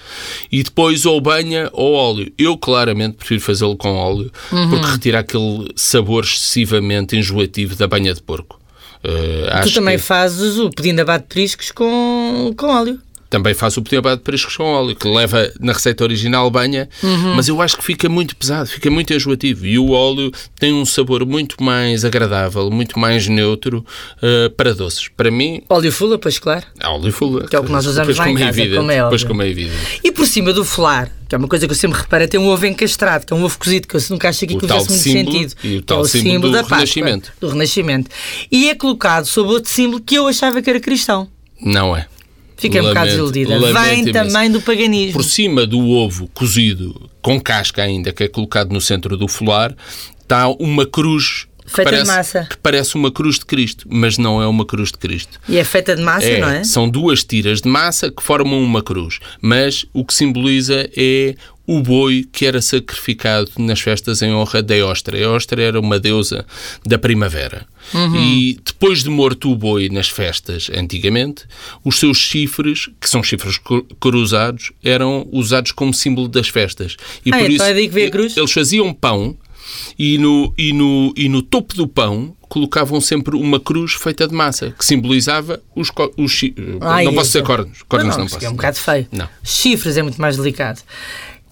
e 0.52 0.62
depois 0.62 1.05
ou 1.06 1.20
banha 1.20 1.68
ou 1.72 1.94
óleo. 1.94 2.32
Eu 2.38 2.56
claramente 2.56 3.16
prefiro 3.16 3.40
fazê-lo 3.40 3.76
com 3.76 3.94
óleo 3.94 4.30
Uhum. 4.52 4.70
porque 4.70 4.86
retira 4.86 5.18
aquele 5.20 5.68
sabor 5.76 6.24
excessivamente 6.24 7.16
enjoativo 7.16 7.74
da 7.76 7.86
banha 7.86 8.12
de 8.14 8.22
porco. 8.22 8.60
Eh, 9.04 9.60
Tu 9.62 9.74
também 9.74 9.96
que 9.96 10.02
fazes 10.02 10.58
o 10.58 10.70
pudim 10.70 10.94
de 10.94 11.00
abate 11.02 11.22
de 11.22 11.28
priscos 11.28 11.70
com, 11.70 12.52
com 12.56 12.66
óleo. 12.66 13.00
Também 13.28 13.54
faço 13.54 13.80
o 13.80 13.82
de 13.82 14.16
periscos 14.22 14.56
com 14.56 14.64
óleo, 14.64 14.94
que 14.94 15.08
leva 15.08 15.50
na 15.60 15.72
receita 15.72 16.04
original 16.04 16.50
banha, 16.50 16.88
Uhum. 17.02 17.34
mas 17.34 17.48
eu 17.48 17.60
acho 17.60 17.76
que 17.76 17.84
fica 17.84 18.08
muito 18.08 18.36
pesado, 18.36 18.68
fica 18.68 18.90
muito 18.90 19.12
enjoativo. 19.12 19.66
E 19.66 19.78
o 19.78 19.90
óleo 19.90 20.30
tem 20.58 20.72
um 20.72 20.84
sabor 20.84 21.24
muito 21.26 21.62
mais 21.62 22.04
agradável, 22.04 22.70
muito 22.70 22.98
mais 22.98 23.26
neutro 23.28 23.84
eh, 24.22 24.48
para 24.56 24.74
doces. 24.74 25.08
Para 25.08 25.30
mim, 25.30 25.62
Óleo 25.68 25.90
fula, 25.92 26.18
pois 26.18 26.38
claro. 26.38 26.64
é 26.80 26.86
óleo 26.88 27.12
full. 27.12 27.40
Que 27.48 27.56
é 27.56 27.60
o 27.60 27.64
que 27.64 27.72
nós 27.72 27.86
usamos 27.86 28.16
lá 28.16 28.28
em 28.28 28.32
como 28.32 28.38
é 28.38 28.46
casa, 28.46 28.60
evidente, 28.60 28.78
como 28.78 28.90
é 28.90 29.02
depois 29.02 29.24
como 29.24 29.42
é 29.42 29.48
evidente. 29.48 30.00
E 30.04 30.12
por 30.12 30.26
cima 30.26 30.52
do 30.52 30.64
folar, 30.64 31.10
que 31.28 31.34
é 31.34 31.38
uma 31.38 31.48
coisa 31.48 31.66
que 31.66 31.72
eu 31.72 31.76
sempre 31.76 31.98
reparo, 32.00 32.28
tem 32.28 32.38
um 32.40 32.46
ovo 32.48 32.66
encastrado, 32.66 33.26
que 33.26 33.32
é 33.32 33.36
um 33.36 33.42
ovo 33.44 33.58
cozido, 33.58 33.88
que 33.88 33.96
eu 33.96 34.00
nunca 34.10 34.28
achei 34.28 34.46
que 34.46 34.54
O 34.54 34.56
aquilo 34.58 34.68
tal 34.68 34.84
fizesse 34.84 35.12
muito 35.14 35.32
sentido. 35.32 35.54
e 35.64 35.76
o 35.76 35.80
que 35.80 35.86
tal 35.86 35.98
é 35.98 36.00
o 36.02 36.04
símbolo 36.06 36.30
símbolo 36.32 36.52
do 36.52 36.52
da 36.56 36.60
Páscoa, 36.60 36.76
Renascimento. 36.78 37.32
Do 37.40 37.48
Renascimento. 37.48 38.10
E 38.50 38.68
é 38.70 38.74
colocado 38.74 39.24
sob 39.26 39.50
outro 39.50 39.70
símbolo 39.70 40.00
que 40.00 40.14
eu 40.14 40.26
achava 40.28 40.60
que 40.62 40.70
era 40.70 40.78
cristão. 40.80 41.28
Não 41.60 41.96
é. 41.96 42.06
Fiquei 42.56 42.80
um 42.80 42.84
bocado 42.84 43.10
Lamento- 43.10 43.32
desiludida. 43.32 43.58
lamento 43.58 43.80
Vem 43.90 44.00
imenso. 44.00 44.12
também 44.12 44.50
do 44.50 44.62
paganismo. 44.62 45.12
Por 45.12 45.24
cima 45.24 45.66
do 45.66 45.88
ovo 45.90 46.26
cozido, 46.32 47.10
com 47.20 47.40
casca 47.40 47.82
ainda, 47.82 48.12
que 48.12 48.24
é 48.24 48.28
colocado 48.28 48.72
no 48.72 48.80
centro 48.80 49.16
do 49.16 49.28
folar, 49.28 49.74
está 50.22 50.48
uma 50.48 50.86
cruz. 50.86 51.46
que 51.66 51.72
Feita 51.72 51.90
de 51.90 51.96
parece, 51.96 52.10
massa. 52.16 52.46
Que 52.48 52.56
parece 52.58 52.94
uma 52.94 53.10
cruz 53.10 53.40
de 53.40 53.44
Cristo, 53.44 53.86
mas 53.90 54.16
não 54.16 54.40
é 54.40 54.46
uma 54.46 54.64
cruz 54.64 54.92
de 54.92 54.98
Cristo. 54.98 55.40
E 55.48 55.58
é 55.58 55.64
feita 55.64 55.96
de 55.96 56.02
massa, 56.02 56.24
É, 56.26 56.40
não 56.40 56.48
é? 56.48 56.62
São 56.64 56.88
duas 56.88 57.24
tiras 57.24 57.60
de 57.60 57.68
massa 57.68 58.08
que 58.10 58.22
formam 58.22 58.62
uma 58.62 58.80
cruz, 58.82 59.18
mas 59.42 59.84
o 59.92 60.04
que 60.04 60.14
simboliza 60.14 60.88
é 60.96 61.34
o 61.66 61.80
boi 61.80 62.26
que 62.30 62.46
era 62.46 62.62
sacrificado 62.62 63.50
nas 63.58 63.80
festas 63.80 64.22
em 64.22 64.32
honra 64.32 64.62
da 64.62 64.76
Eostra. 64.76 65.18
Eostra 65.18 65.62
era 65.62 65.80
uma 65.80 65.98
deusa 65.98 66.46
da 66.84 66.96
primavera. 66.98 67.66
Uhum. 67.92 68.16
E 68.16 68.58
depois 68.64 69.02
de 69.02 69.10
morto 69.10 69.50
o 69.50 69.56
boi 69.56 69.88
nas 69.88 70.08
festas, 70.08 70.68
antigamente, 70.74 71.44
os 71.84 71.98
seus 71.98 72.18
chifres, 72.18 72.88
que 73.00 73.08
são 73.08 73.22
chifres 73.22 73.58
cru- 73.58 73.86
cruzados, 74.00 74.72
eram 74.82 75.26
usados 75.32 75.72
como 75.72 75.92
símbolo 75.92 76.28
das 76.28 76.48
festas. 76.48 76.96
E 77.24 77.30
Ah, 77.32 77.42
então 77.42 77.66
é 77.66 77.70
a 78.06 78.10
cruz? 78.10 78.36
eles 78.36 78.52
faziam 78.52 78.92
pão 78.94 79.36
e 79.98 80.18
no, 80.18 80.54
e, 80.56 80.72
no, 80.72 81.12
e 81.16 81.28
no 81.28 81.42
topo 81.42 81.74
do 81.74 81.88
pão 81.88 82.34
colocavam 82.48 83.00
sempre 83.00 83.34
uma 83.36 83.58
cruz 83.58 83.92
feita 83.94 84.26
de 84.28 84.34
massa, 84.34 84.72
que 84.78 84.84
simbolizava 84.84 85.60
os, 85.74 85.90
os 86.16 86.40
Ai, 86.80 87.04
Não 87.04 87.12
posso 87.12 87.26
isso. 87.30 87.38
dizer 87.38 87.42
cornos. 87.42 87.82
Cornos 87.88 88.16
não, 88.16 88.24
isso 88.26 88.34
posso. 88.36 88.46
é 88.46 88.48
um 88.50 88.52
bocado 88.54 88.76
feio. 88.78 89.08
Não. 89.10 89.28
Chifres 89.42 89.96
é 89.96 90.02
muito 90.02 90.20
mais 90.20 90.36
delicado. 90.36 90.80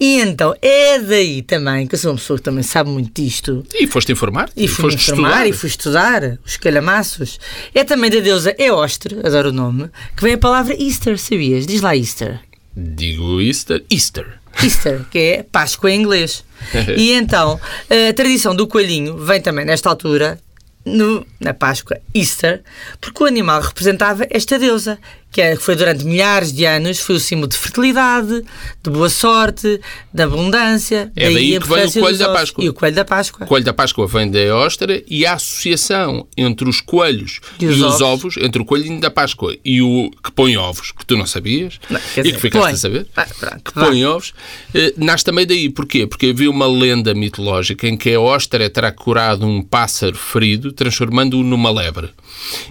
E 0.00 0.20
então, 0.20 0.54
é 0.60 0.98
daí 0.98 1.40
também, 1.42 1.86
que 1.86 1.94
eu 1.94 1.98
sou 1.98 2.10
uma 2.10 2.16
pessoa 2.18 2.36
que 2.38 2.42
também 2.44 2.62
sabe 2.64 2.90
muito 2.90 3.22
disto, 3.22 3.64
E 3.72 3.86
foste 3.86 4.10
informar? 4.12 4.50
e 4.56 4.62
me 4.62 4.68
foste 4.68 4.96
informar 5.10 5.28
estudar? 5.28 5.46
e 5.48 5.52
fui 5.52 5.68
estudar 5.68 6.38
os 6.44 6.56
calhamaços. 6.56 7.38
É 7.74 7.84
também 7.84 8.10
da 8.10 8.18
deusa 8.20 8.54
Eostre, 8.58 9.20
adoro 9.24 9.50
o 9.50 9.52
nome, 9.52 9.88
que 10.16 10.22
vem 10.22 10.34
a 10.34 10.38
palavra 10.38 10.74
Easter, 10.80 11.18
sabias? 11.18 11.66
Diz 11.66 11.80
lá 11.80 11.96
Easter. 11.96 12.40
Digo 12.76 13.40
Easter. 13.40 13.84
Easter. 13.88 14.26
Easter, 14.62 15.04
que 15.10 15.18
é 15.18 15.42
Páscoa 15.44 15.90
em 15.90 16.00
inglês. 16.00 16.44
E 16.96 17.12
então, 17.12 17.60
a 18.08 18.12
tradição 18.14 18.54
do 18.54 18.66
coelhinho 18.66 19.16
vem 19.18 19.40
também 19.40 19.64
nesta 19.64 19.88
altura, 19.88 20.38
no- 20.84 21.24
na 21.40 21.54
Páscoa, 21.54 21.98
Easter, 22.14 22.62
porque 23.00 23.22
o 23.22 23.26
animal 23.26 23.60
representava 23.60 24.26
esta 24.30 24.58
deusa, 24.58 24.98
que 25.34 25.40
é- 25.40 25.56
foi 25.56 25.74
durante 25.74 26.04
milhares 26.04 26.52
de 26.52 26.64
anos, 26.64 27.00
foi 27.00 27.16
o 27.16 27.18
símbolo 27.20 27.48
de 27.48 27.58
fertilidade, 27.58 28.44
de 28.80 28.88
boa 28.90 29.08
sorte, 29.10 29.80
de 30.12 30.22
abundância. 30.22 31.10
É 31.16 31.28
daí 31.28 31.56
a 31.56 31.60
que 31.60 31.66
vem 31.68 31.84
o 31.86 31.92
coelho 31.92 32.18
da 32.18 32.26
ovos. 32.26 32.38
Páscoa. 32.40 32.64
E 32.64 32.68
o 32.68 32.72
coelho 32.72 32.94
da 32.94 33.04
Páscoa. 33.04 33.44
O 33.44 33.48
coelho 33.48 33.64
da 33.64 33.72
Páscoa 33.72 34.06
vem 34.06 34.30
da 34.30 34.38
Eóstera 34.38 35.02
e 35.08 35.26
a 35.26 35.32
associação 35.34 36.28
entre 36.36 36.68
os 36.68 36.80
coelhos 36.80 37.40
E 37.58 37.64
e 37.64 37.66
os 37.66 37.78
os, 37.78 37.82
ovos. 38.00 38.02
ovos. 38.02 38.36
entre 38.36 38.62
o 38.62 38.64
coelhinho 38.64 39.00
da 39.00 39.10
Páscoa 39.10 39.56
e 39.64 39.82
o 39.82 40.08
que 40.22 40.30
põe 40.30 40.56
ovos, 40.56 40.92
que 40.92 41.04
tu 41.04 41.16
não 41.16 41.26
sabias 41.26 41.80
Não, 41.90 41.98
e 41.98 42.22
dizer, 42.22 42.32
que 42.34 42.40
ficaste 42.40 42.62
põe. 42.64 42.72
a 42.72 42.76
saber, 42.76 43.06
Ah, 43.16 43.26
pronto, 43.40 43.60
que 43.64 43.72
põe 43.72 44.04
ovos, 44.06 44.32
eh, 44.72 44.94
nasce 44.96 45.24
também 45.24 45.44
daí. 45.44 45.68
Porquê? 45.68 46.06
Porque 46.06 46.26
havia 46.26 46.48
uma 46.48 46.68
lenda 46.68 47.12
mitológica 47.12 47.88
em 47.88 47.96
que 47.96 48.10
a 48.10 48.12
Eóstera 48.12 48.70
terá 48.70 48.92
curado 48.92 49.44
um 49.44 49.60
pássaro 49.62 50.14
ferido, 50.14 50.70
transformando-o 50.70 51.42
numa 51.42 51.72
lebre. 51.72 52.10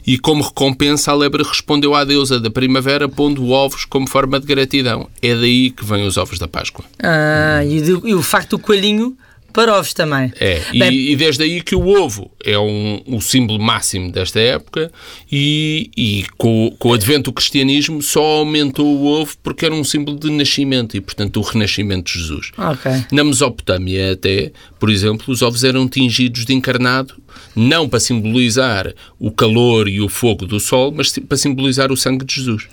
E 0.07 0.17
como 0.17 0.43
recompensa, 0.43 1.11
a 1.11 1.15
lebre 1.15 1.43
respondeu 1.43 1.93
à 1.95 2.03
deusa 2.05 2.39
da 2.39 2.52
primavera, 2.53 3.09
pondo 3.09 3.49
ovos 3.49 3.83
como 3.85 4.07
forma 4.07 4.39
de 4.39 4.45
gratidão. 4.45 5.09
É 5.21 5.35
daí 5.35 5.71
que 5.71 5.83
vêm 5.83 6.05
os 6.05 6.17
ovos 6.17 6.39
da 6.39 6.47
Páscoa. 6.47 6.85
Ah, 7.01 7.63
e, 7.65 7.77
e 7.77 8.13
o 8.13 8.21
facto 8.21 8.51
do 8.51 8.59
coelhinho 8.59 9.17
para 9.53 9.77
ovos 9.77 9.93
também. 9.93 10.33
É, 10.39 10.61
e, 10.73 10.79
Bem, 10.79 10.91
e 10.91 11.15
desde 11.15 11.43
aí 11.43 11.61
que 11.61 11.75
o 11.75 11.87
ovo 11.87 12.31
é 12.43 12.57
um, 12.59 13.01
o 13.05 13.21
símbolo 13.21 13.59
máximo 13.61 14.11
desta 14.11 14.39
época 14.39 14.91
e, 15.31 15.89
e 15.95 16.25
com, 16.37 16.67
o- 16.67 16.71
com 16.71 16.89
o 16.89 16.93
advento 16.93 17.29
do 17.29 17.33
cristianismo 17.33 18.01
só 18.01 18.21
aumentou 18.39 18.85
o 18.85 19.05
ovo 19.05 19.35
porque 19.43 19.65
era 19.65 19.73
um 19.73 19.83
símbolo 19.83 20.19
de 20.19 20.29
nascimento 20.29 20.97
e, 20.97 21.01
portanto, 21.01 21.37
o 21.39 21.41
renascimento 21.43 22.11
de 22.11 22.19
Jesus. 22.19 22.51
Ok. 22.57 22.91
Na 23.11 23.23
Mesopotâmia 23.23 24.13
até, 24.13 24.51
por 24.79 24.89
exemplo, 24.89 25.25
os 25.31 25.41
ovos 25.41 25.63
eram 25.63 25.87
tingidos 25.87 26.45
de 26.45 26.53
encarnado, 26.53 27.13
não 27.55 27.87
para 27.87 27.99
simbolizar 27.99 28.93
o 29.19 29.31
calor 29.31 29.87
e 29.87 30.01
o 30.01 30.09
fogo 30.09 30.45
do 30.45 30.59
sol, 30.59 30.91
mas 30.95 31.11
para 31.17 31.37
simbolizar 31.37 31.91
o 31.91 31.97
sangue 31.97 32.25
de 32.25 32.35
Jesus. 32.35 32.67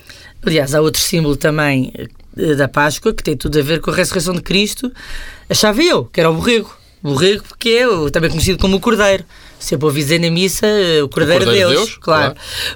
Aliás, 0.45 0.75
há 0.75 0.81
outro 0.81 1.01
símbolo 1.03 1.37
também 1.37 1.93
da 2.57 2.69
Páscoa 2.69 3.13
que 3.15 3.23
tem 3.23 3.37
tudo 3.37 3.59
a 3.59 3.63
ver 3.63 3.81
com 3.81 3.91
a 3.91 3.95
ressurreição 3.95 4.35
de 4.35 4.43
Cristo. 4.43 4.91
Achava 5.49 5.83
eu, 5.83 6.05
que 6.05 6.21
era 6.21 6.31
o 6.31 6.35
borrego. 6.35 6.77
O 7.03 7.11
borrego, 7.13 7.45
porque 7.49 7.69
é 7.71 7.89
o- 7.89 8.11
também 8.11 8.31
conhecido 8.31 8.59
como 8.59 8.77
o 8.77 8.81
cordeiro. 8.81 9.25
Sempre 9.59 9.87
ouvi 9.87 10.01
dizer 10.03 10.19
na 10.21 10.31
missa 10.31 10.67
eh, 10.67 11.03
o 11.03 11.09
cordeiro, 11.09 11.45
Cordeiro 11.45 11.69
de 11.69 11.75
de 11.75 11.75
Deus, 11.77 11.89
Deus, 11.91 11.99
claro. 12.01 12.35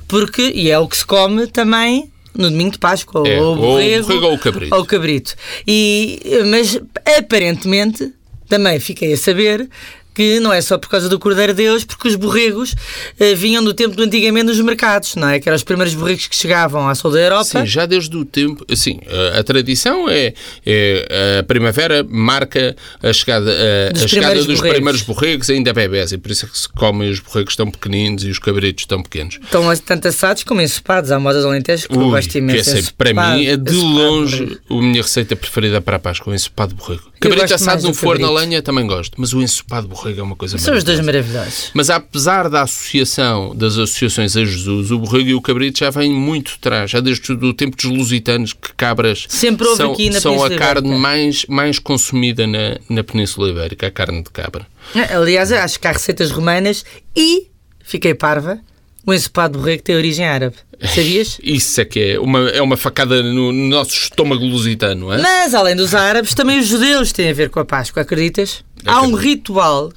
Porque, 0.09 0.52
e 0.54 0.71
é 0.71 0.78
o 0.78 0.87
que 0.88 0.97
se 0.97 1.04
come 1.06 1.47
também 1.47 2.11
no 2.35 2.50
domingo 2.50 2.73
de 2.73 2.78
Páscoa, 2.78 3.26
É, 3.28 3.40
ou 3.40 3.44
o 3.44 3.49
ou 3.49 3.52
o 3.54 3.56
borrego, 3.56 4.06
borrego 4.06 4.26
ou 4.26 4.35
o 4.35 4.38
cabrito. 4.38 4.75
ou 4.75 4.80
o 4.83 4.85
cabrito. 4.87 5.35
E, 5.66 6.21
mas 6.50 6.78
aparentemente, 7.18 8.12
também 8.49 8.78
fiquei 8.80 9.12
a 9.12 9.16
saber 9.16 9.68
que 10.14 10.38
não 10.40 10.52
é 10.52 10.61
só 10.61 10.78
por 10.78 10.88
causa 10.88 11.09
do 11.09 11.18
Cordeiro 11.18 11.52
de 11.52 11.64
Deus, 11.64 11.85
porque 11.85 12.09
os 12.09 12.14
borregos 12.14 12.75
eh, 13.18 13.35
vinham 13.35 13.62
do 13.64 13.75
tempo 13.75 13.97
do 13.97 14.02
antigamente 14.04 14.47
nos 14.47 14.61
mercados, 14.61 15.16
não 15.16 15.28
é? 15.28 15.40
Que 15.40 15.49
eram 15.49 15.56
os 15.56 15.64
primeiros 15.64 15.94
borregos 15.94 16.26
que 16.26 16.37
chegavam 16.37 16.88
à 16.88 16.94
sul 16.94 17.11
da 17.11 17.21
Europa. 17.21 17.44
Sim, 17.44 17.66
já 17.66 17.87
desde 17.87 18.16
o 18.16 18.25
tempo. 18.25 18.64
Assim, 18.71 19.00
a, 19.35 19.40
a 19.40 19.44
tradição 19.44 20.09
é, 20.09 20.33
é 20.64 21.38
a 21.40 21.42
primavera 21.42 22.04
marca 22.09 22.76
a 23.02 23.12
chegada, 23.12 23.50
a, 23.50 23.92
Dos 23.92 24.04
a 24.04 24.09
chegada 24.09 24.26
primeiros 24.28 24.47
dos 24.47 24.56
borregos. 24.56 24.75
primeiros 24.76 25.02
borregos 25.02 25.50
ainda 25.50 25.73
bebés 25.73 26.12
e 26.12 26.18
por 26.18 26.30
isso 26.30 26.47
é 26.47 26.49
que 26.49 26.59
se 26.59 26.68
comem 26.68 27.11
os 27.11 27.21
borregos 27.21 27.56
tão 27.56 27.71
pequeninos 27.71 28.25
e 28.25 28.30
os 28.30 28.38
cabritos 28.38 28.87
tão 28.87 29.02
pequenos. 29.02 29.38
Estão 29.42 29.75
tanto 29.76 30.09
assados 30.09 30.44
como 30.44 30.61
ensopados. 30.61 31.11
Há 31.11 31.18
modas 31.18 31.44
alentejo 31.44 31.88
que 31.88 31.97
eu 31.97 32.11
gosto 32.11 32.37
imenso. 32.37 32.71
é 32.76 32.83
para 32.97 33.12
mim 33.12 33.47
é 33.47 33.56
de 33.56 33.73
ensopado 33.73 33.88
longe 33.94 34.44
borrego. 34.44 34.61
a 34.71 34.83
minha 34.83 35.02
receita 35.02 35.37
preferida 35.37 35.80
para 35.80 35.97
a 35.97 35.99
Páscoa, 35.99 36.33
o 36.33 36.35
ensopado 36.35 36.75
de 36.75 36.80
borrego. 36.80 37.02
Cabrito 37.21 37.54
assado 37.54 37.83
no 37.83 37.94
forno 37.94 38.26
a 38.26 38.30
lenha 38.40 38.61
também 38.62 38.87
gosto, 38.87 39.14
mas 39.16 39.33
o 39.33 39.40
ensopado 39.42 39.83
de 39.87 39.94
borrego 40.04 40.20
é 40.20 40.23
uma 40.23 40.37
coisa 40.37 40.58
São 40.58 40.76
os 40.76 40.84
dois 40.84 41.00
maravilhosos. 41.00 41.70
Mas 41.73 41.88
apesar 41.88 42.49
da 42.50 42.62
associação, 42.62 43.54
das 43.54 43.78
associações 43.78 44.37
a 44.37 44.44
Jesus, 44.44 44.90
o 44.90 44.99
borrego 44.99 45.28
e 45.30 45.34
o 45.34 45.40
cabrito 45.40 45.78
já 45.78 45.90
vêm 45.90 46.12
muito 46.12 46.54
atrás, 46.58 46.90
já 46.90 47.00
desde 47.00 47.32
o 47.32 47.54
tempo 47.54 47.76
dos 47.76 47.87
lusitanos, 47.87 48.52
que 48.52 48.73
cabras 48.75 49.26
Sempre 49.28 49.66
houve 49.66 49.78
são, 49.78 49.92
aqui 49.92 50.11
na 50.11 50.20
são 50.20 50.44
a 50.44 50.50
carne 50.50 50.88
Ibérica. 50.88 50.99
mais, 50.99 51.46
mais 51.46 51.78
consumida 51.78 52.46
na, 52.46 52.78
na 52.88 53.02
Península 53.02 53.50
Ibérica, 53.50 53.87
a 53.87 53.90
carne 53.90 54.23
de 54.23 54.30
cabra. 54.30 54.66
Aliás, 55.11 55.50
eu 55.50 55.58
acho 55.58 55.80
que 55.80 55.87
há 55.87 55.92
receitas 55.92 56.30
romanas 56.30 56.84
e, 57.16 57.49
fiquei 57.82 58.14
parva, 58.14 58.61
o 59.06 59.12
ensopado 59.12 59.54
de 59.54 59.58
borrego 59.58 59.82
tem 59.82 59.96
origem 59.96 60.26
árabe. 60.26 60.56
Sabias? 60.94 61.38
Isso 61.42 61.80
é 61.80 61.84
que 61.84 62.00
é 62.00 62.20
uma, 62.20 62.49
é 62.50 62.61
uma 62.61 62.76
facada 62.76 63.23
no, 63.23 63.52
no 63.52 63.68
nosso 63.68 63.92
estômago 63.92 64.44
lusitano, 64.44 65.12
é? 65.12 65.18
Mas, 65.18 65.54
além 65.54 65.76
dos 65.76 65.94
árabes, 65.94 66.34
também 66.34 66.58
os 66.58 66.66
judeus 66.66 67.12
têm 67.12 67.30
a 67.30 67.32
ver 67.32 67.50
com 67.50 67.61
a 67.61 67.64
Páscoa, 67.64 68.02
acreditas? 68.02 68.64
Há 68.87 69.03
um 69.03 69.14
ritual 69.14 69.93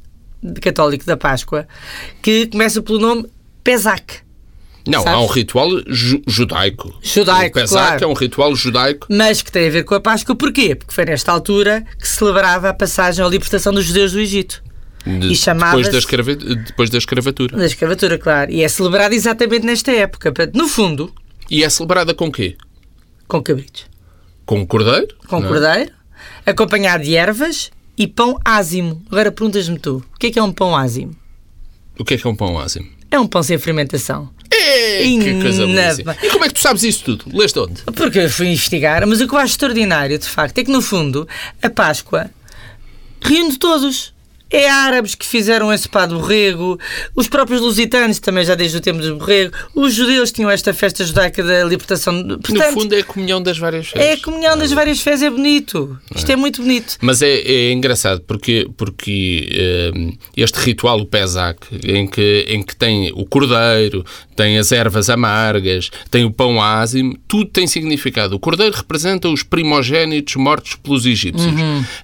católico 0.62 1.06
da 1.06 1.18
Páscoa 1.18 1.68
que 2.22 2.48
começa 2.48 2.82
pelo 2.82 3.00
nome 3.00 3.26
Pesach. 3.64 4.26
Não, 4.88 5.04
Sabes? 5.04 5.14
há 5.14 5.22
um 5.22 5.28
ritual 5.28 5.70
ju- 5.88 6.22
judaico. 6.26 6.98
Judaico, 7.02 7.58
o 7.60 7.62
Pesach 7.62 7.74
claro. 7.88 8.04
é 8.04 8.08
um 8.08 8.14
ritual 8.14 8.56
judaico. 8.56 9.08
Mas 9.10 9.42
que 9.42 9.52
tem 9.52 9.68
a 9.68 9.72
ver 9.72 9.84
com 9.84 9.94
a 9.96 10.00
Páscoa, 10.00 10.34
porquê? 10.36 10.76
Porque 10.76 10.94
foi 10.94 11.04
nesta 11.04 11.32
altura 11.32 11.84
que 12.00 12.08
se 12.08 12.16
celebrava 12.16 12.70
a 12.70 12.74
passagem 12.74 13.24
ou 13.24 13.30
libertação 13.30 13.74
dos 13.74 13.84
judeus 13.86 14.14
do 14.14 14.20
Egito. 14.20 14.64
de- 15.06 15.32
E 15.32 15.36
chamava-se- 15.36 15.78
depois, 15.84 15.92
da 15.94 15.98
escrava- 16.00 16.36
depois 16.36 16.90
da 16.90 16.98
escravatura. 16.98 17.58
Da 17.58 17.66
escravatura, 17.66 18.18
claro. 18.18 18.52
E 18.52 18.62
é 18.64 18.68
celebrado 18.68 19.14
exatamente 19.14 19.66
nesta 19.66 19.92
época. 19.92 20.34
No 20.54 20.68
fundo, 20.68 21.14
E 21.50 21.64
é 21.64 21.70
celebrada 21.70 22.14
com 22.14 22.30
quê? 22.32 22.58
com 23.28 23.42
cabritos. 23.42 23.86
Com 24.46 24.66
cordeiro? 24.68 25.08
Com 25.28 25.44
é? 25.44 25.48
cordeiro, 25.48 25.92
acompanhado 26.46 27.04
de 27.06 27.16
ervas 27.16 27.72
e 27.98 28.08
pão 28.08 28.38
ázimo. 28.46 29.02
Agora 29.10 29.32
perguntas-me 29.32 29.80
tu, 29.80 30.04
o 30.14 30.20
que 30.20 30.28
é 30.28 30.32
que 30.32 30.40
é 30.40 30.44
um 30.44 30.52
pão 30.52 30.76
ázimo? 30.76 31.16
O 31.98 32.06
que 32.06 32.14
é 32.14 32.18
que 32.18 32.28
é 32.28 32.30
um 32.30 32.36
pão 32.36 32.60
ázimo? 32.60 32.88
É 33.10 33.20
um 33.20 33.28
pão 33.28 33.42
sem 33.42 33.58
fermentação. 33.58 34.30
É, 34.52 35.04
que 35.04 35.42
coisa 35.42 35.66
belíssima. 35.66 36.16
E 36.22 36.30
como 36.30 36.46
é 36.46 36.48
que 36.48 36.54
tu 36.54 36.62
sabes 36.62 36.84
isso 36.84 37.04
tudo? 37.04 37.26
Leste 37.36 37.60
onde? 37.60 37.82
Porque 37.84 38.20
eu 38.20 38.30
fui 38.30 38.48
investigar, 38.48 39.06
mas 39.08 39.20
o 39.20 39.28
que 39.28 39.34
eu 39.34 39.40
acho 39.40 39.54
extraordinário, 39.54 40.18
de 40.18 40.28
facto, 40.28 40.58
é 40.58 40.64
que 40.64 40.72
no 40.72 40.82
fundo 40.82 41.28
a 41.62 41.70
Páscoa 41.70 42.30
reúne 43.22 43.58
todos. 43.58 44.14
É 44.50 44.70
árabes 44.70 45.16
que 45.16 45.26
fizeram 45.26 45.72
esse 45.72 45.88
pá 45.90 46.06
de 46.06 46.14
borrego, 46.14 46.80
os 47.16 47.28
próprios 47.28 47.62
lusitanos 47.62 48.20
também 48.20 48.46
já 48.46 48.56
desde 48.56 48.78
o 48.78 48.82
tempo 48.82 49.00
do 49.00 49.18
borrego, 49.18 49.54
os 49.76 49.94
judeus 49.94 50.32
tinham 50.32 50.50
esta 50.50 50.74
festa 50.74 51.04
judaica 51.04 51.44
da 51.44 51.64
libertação. 51.64 52.26
Portanto, 52.28 52.54
no 52.54 52.82
fundo 52.82 52.96
é 52.96 53.00
a 53.00 53.04
comunhão 53.04 53.42
das 53.42 53.58
várias 53.58 53.92
é 53.94 54.14
a 54.14 54.22
comunhão 54.22 54.58
das 54.58 54.72
várias 54.72 55.02
fés, 55.02 55.22
é 55.22 55.30
bonito. 55.30 55.98
Isto 56.16 56.32
é 56.32 56.36
muito 56.36 56.62
bonito. 56.62 56.98
Mas 57.02 57.22
é, 57.22 57.34
é 57.34 57.72
engraçado 57.72 58.22
porque, 58.22 58.70
porque 58.78 59.50
eh, 59.52 59.92
este 60.36 60.60
ritual, 60.60 61.00
o 61.00 61.06
Pesach, 61.06 61.60
em 61.84 62.08
que, 62.08 62.46
em 62.48 62.64
que 62.64 62.76
tem 62.76 63.12
o 63.14 63.26
cordeiro, 63.26 64.06
tem 64.38 64.58
as 64.58 64.72
ervas 64.72 65.10
amargas, 65.10 65.90
tem 66.10 66.24
o 66.24 66.32
pão 66.32 66.62
ázimo, 66.62 67.18
tudo 67.28 67.50
tem 67.50 67.68
significado. 67.68 68.36
O 68.36 68.40
cordeiro 68.40 68.74
representa 68.76 69.28
os 69.28 69.44
primogénitos 69.44 70.36
mortos 70.36 70.76
pelos 70.76 71.06
egípcios. 71.06 71.52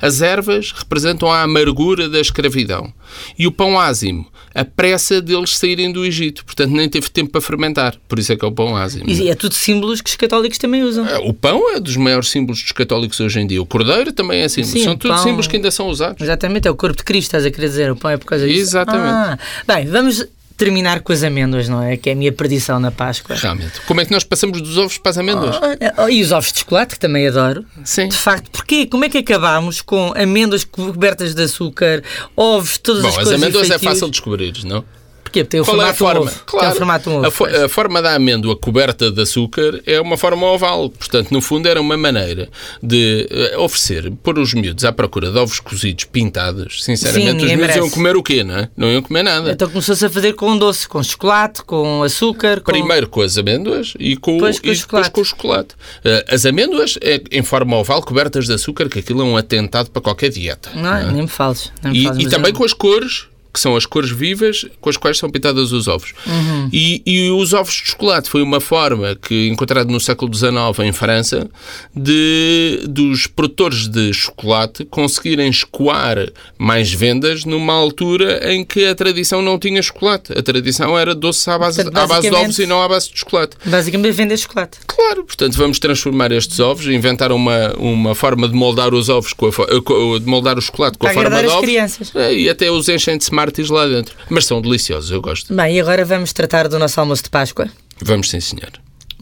As 0.02 0.22
ervas 0.22 0.72
representam 0.76 1.32
a 1.32 1.44
amargura 1.44 2.10
da 2.10 2.20
escravidão. 2.20 2.92
E 3.38 3.46
o 3.48 3.52
pão 3.52 3.80
ázimo, 3.80 4.26
a 4.56 4.66
pressa 4.66 5.22
deles 5.22 5.56
saírem 5.58 5.92
do 5.92 6.04
Egito. 6.04 6.44
Portanto, 6.44 6.72
nem 6.72 6.90
teve 6.90 7.10
tempo 7.10 7.32
para 7.32 7.42
fermentar. 7.42 7.96
Por 8.08 8.18
isso 8.20 8.34
é 8.34 8.36
que 8.36 8.44
é 8.44 8.48
o 8.48 8.52
pão 8.52 8.76
ázimo. 8.76 9.08
E 9.10 9.30
é 9.30 9.36
tudo 9.36 9.54
símbolos 9.54 10.02
que 10.02 10.10
os 10.10 10.16
católicos 10.16 10.58
também 10.58 10.82
usam. 10.84 11.08
É, 11.08 11.18
O 11.20 11.34
pão 11.34 11.76
é 11.76 11.80
dos 11.80 11.96
maiores 11.96 12.30
símbolos 12.30 12.62
dos 12.62 12.72
católicos 12.72 13.20
hoje 13.20 13.40
em 13.40 13.46
dia. 13.48 13.62
O 13.62 13.66
cordeiro 13.66 14.12
também 14.12 14.42
é 14.42 14.50
símbolo. 14.50 14.74
Sim, 14.74 14.84
São 14.84 14.94
o 14.94 14.98
todos 14.98 15.18
pão- 15.18 15.24
símbolos 15.24 15.48
que 15.48 15.56
ainda 15.56 15.70
são 15.72 15.88
usados. 15.88 16.22
Exatamente, 16.22 16.68
é 16.68 16.72
o 16.72 16.76
corpo 16.76 16.98
de 16.98 17.04
Cristo, 17.04 17.28
estás 17.28 17.46
a 17.46 17.52
querer 17.52 17.68
dizer. 17.70 17.92
O 17.92 17.96
pão 17.96 18.10
é 18.12 18.18
por 18.18 18.26
causa 18.26 18.48
disso. 18.48 18.60
Exatamente. 18.62 19.08
Ah, 19.08 19.38
bem, 19.68 19.86
vamos 19.86 20.26
terminar 20.64 21.02
com 21.02 21.12
as 21.12 21.24
amêndoas, 21.24 21.68
não 21.68 21.84
é? 21.84 21.98
Que 21.98 22.10
é 22.10 22.14
a 22.14 22.16
minha 22.16 22.32
perdição 22.32 22.80
na 22.80 22.90
Páscoa. 22.92 23.36
Realmente. 23.36 23.82
Como 23.82 24.00
é 24.00 24.06
que 24.06 24.12
nós 24.12 24.24
passamos 24.24 24.62
dos 24.62 24.78
ovos 24.78 24.98
para 24.98 25.10
as 25.12 25.18
amêndoas? 25.18 25.56
Oh, 25.98 26.08
E 26.08 26.22
os 26.22 26.32
ovos 26.32 26.52
de 26.54 26.60
chocolate, 26.60 26.94
que 26.96 27.00
também 27.00 27.28
adoro. 27.28 27.66
Sim. 27.84 28.08
De 28.08 28.18
facto, 28.18 28.50
porquê? 28.50 28.86
Como 28.86 29.04
é 29.04 29.10
que 29.10 29.18
acabámos 29.18 29.82
com 29.82 30.14
amêndoas 30.16 30.64
cobertas 30.64 31.36
de 31.36 31.44
açúcar, 31.44 32.02
ovos, 32.36 32.78
todas 32.78 33.02
Bom, 33.02 33.08
as 33.10 33.18
as 33.18 33.24
coisas 33.24 33.44
amêndoas 33.44 33.70
é 33.70 33.78
fácil 33.78 34.10
descobrir, 34.10 34.54
não? 34.64 34.84
Porquê? 35.34 35.44
Tem 35.44 35.60
o 35.62 35.66
Qual 35.66 35.82
é 35.82 35.90
a 35.90 35.94
formato 35.94 35.98
de 35.98 36.04
um 36.04 36.08
forma? 36.08 36.22
ovo. 36.32 36.44
Claro, 36.46 36.66
Tem 36.66 36.74
o 36.74 36.78
formato 36.78 37.10
ovo. 37.10 37.26
a, 37.26 37.32
fo- 37.32 37.46
pois. 37.46 37.64
a 37.64 37.70
forma 37.70 38.02
da 38.04 38.14
amêndoa 38.14 38.56
coberta 38.56 39.12
de 39.12 39.22
açúcar 39.22 39.82
é 39.86 40.00
uma 40.00 40.16
forma 40.16 40.46
oval. 40.46 40.90
Portanto, 40.92 41.32
no 41.32 41.42
fundo, 41.42 41.68
era 41.68 41.82
uma 41.82 41.98
maneira 41.98 42.50
de 42.82 43.28
eh, 43.32 43.58
oferecer, 43.58 44.12
pôr 44.22 44.38
os 44.38 44.54
miúdos 44.54 44.86
à 44.86 44.92
procura 44.92 45.32
de 45.32 45.38
ovos 45.40 45.60
cozidos 45.60 46.04
pintados. 46.06 46.84
Sim, 46.84 46.96
Sinceramente, 46.96 47.30
os 47.38 47.42
ninguém 47.42 47.58
miúdos 47.58 47.76
iam 47.76 47.90
comer 47.90 48.16
o 48.16 48.22
quê, 48.22 48.44
não 48.44 48.56
é? 48.58 48.70
Não 48.78 48.88
iam 48.92 49.02
comer 49.02 49.24
nada. 49.24 49.52
Então 49.52 49.68
começou-se 49.70 50.06
a 50.06 50.10
fazer 50.10 50.34
com 50.34 50.56
doce, 50.58 50.88
com 50.88 51.02
chocolate, 51.02 51.64
com 51.64 52.04
açúcar, 52.04 52.62
com... 52.62 52.72
Primeiro 52.72 53.08
com 53.10 53.22
as 53.22 53.36
amêndoas 53.38 53.94
e, 54.00 54.16
com, 54.16 54.34
Depois 54.36 54.60
com 54.60 54.68
e 54.68 54.72
o 54.72 54.74
depois 54.74 54.80
chocolate. 54.82 55.12
com 55.12 55.22
o 55.22 55.26
chocolate. 55.26 55.76
Eh, 56.06 56.26
As 56.30 56.46
amêndoas 56.46 56.98
é 57.02 57.20
em 57.32 57.42
forma 57.42 57.76
oval, 57.78 58.02
cobertas 58.04 58.46
de 58.46 58.54
açúcar, 58.54 58.88
que 58.88 59.00
aquilo 59.00 59.22
é 59.22 59.26
um 59.26 59.36
atentado 59.36 59.90
para 59.90 60.02
qualquer 60.02 60.30
dieta. 60.30 60.70
Não, 60.76 60.94
é? 60.96 61.12
nem 61.12 61.24
me 61.24 61.28
fales. 61.28 61.72
Nem 61.82 61.92
me 61.94 62.00
E, 62.00 62.04
fales, 62.04 62.20
e 62.20 62.24
mas 62.26 62.34
também 62.34 62.52
eu- 62.52 62.58
com 62.58 62.64
as 62.64 62.74
cores, 62.74 63.28
que 63.54 63.60
são 63.60 63.76
as 63.76 63.86
cores 63.86 64.10
vivas 64.10 64.66
com 64.82 64.90
as 64.90 64.98
quais 64.98 65.18
são 65.18 65.30
pintadas 65.30 65.72
os 65.72 65.88
ovos. 65.88 66.14
Uhum. 66.26 66.70
E, 66.74 67.02
e 67.06 67.30
os 67.30 67.54
ovos 67.54 67.74
de 67.76 67.90
chocolate 67.92 68.28
foi 68.30 68.42
uma 68.42 68.60
forma 68.60 69.16
que, 69.16 69.48
encontrada 69.48 69.92
no 69.92 70.00
século 70.00 70.34
XIX 70.34 70.54
em 70.84 70.92
França, 70.92 71.48
de 71.96 72.82
dos 72.88 73.28
produtores 73.28 73.88
de 73.88 74.12
chocolate 74.14 74.86
conseguirem 74.86 75.50
escoar 75.50 76.18
mais 76.58 76.92
vendas 76.92 77.46
numa 77.46 77.74
altura 77.74 78.52
em 78.52 78.66
que 78.66 78.86
a 78.86 78.96
tradição 78.96 79.42
não 79.42 79.58
tinha 79.60 79.82
chocolate. 79.82 80.34
A 80.38 80.42
tradição 80.42 80.98
era 80.98 81.14
doce 81.14 81.50
à 81.50 81.58
base, 81.58 81.84
Portanto, 81.84 81.98
à 82.04 82.08
base 82.08 82.30
de 82.30 82.36
ovos 82.36 82.60
e 82.60 82.66
não 82.66 82.82
à 82.82 82.88
base 82.88 83.12
de 83.12 83.20
chocolate. 83.20 83.56
Basicamente 83.66 84.14
vender 84.14 84.38
chocolate. 84.38 84.80
Claro, 84.88 85.24
portanto 85.24 85.56
vamos 85.58 85.80
transformar 85.80 86.32
estes 86.32 86.60
ovos, 86.60 86.88
inventar 86.88 87.32
uma, 87.32 87.74
uma 87.78 88.16
forma 88.16 88.48
de 88.48 88.56
moldar 88.56 88.94
os 88.94 89.10
ovos, 89.10 89.34
com 89.34 89.48
a, 89.48 89.82
com- 89.82 90.20
de 90.20 90.26
moldar 90.26 90.58
o 90.58 90.62
chocolate 90.62 90.98
com 90.98 91.06
Para 91.08 91.12
a 91.12 91.24
forma 91.24 91.40
de 91.40 91.46
as 91.46 91.52
ovos. 91.52 91.66
crianças. 91.66 92.16
É, 92.16 92.34
E 92.34 92.50
até 92.50 92.72
os 92.72 92.90
enchem 92.90 93.18
de 93.18 93.24
Smarties 93.44 93.70
lá 93.70 93.86
dentro. 93.86 94.16
Mas 94.30 94.46
são 94.46 94.62
deliciosos, 94.62 95.12
eu 95.12 95.22
gosto. 95.22 95.54
Bem, 95.54 95.76
e 95.76 95.80
agora 95.80 96.06
vamos 96.06 96.32
tratar 96.32 96.68
do 96.68 96.80
nosso 96.80 97.00
almoço 97.00 97.24
de 97.24 97.30
Páscoa. 97.30 97.68
Vamos 98.02 98.30
sim, 98.30 98.40
senhor. 98.40 98.72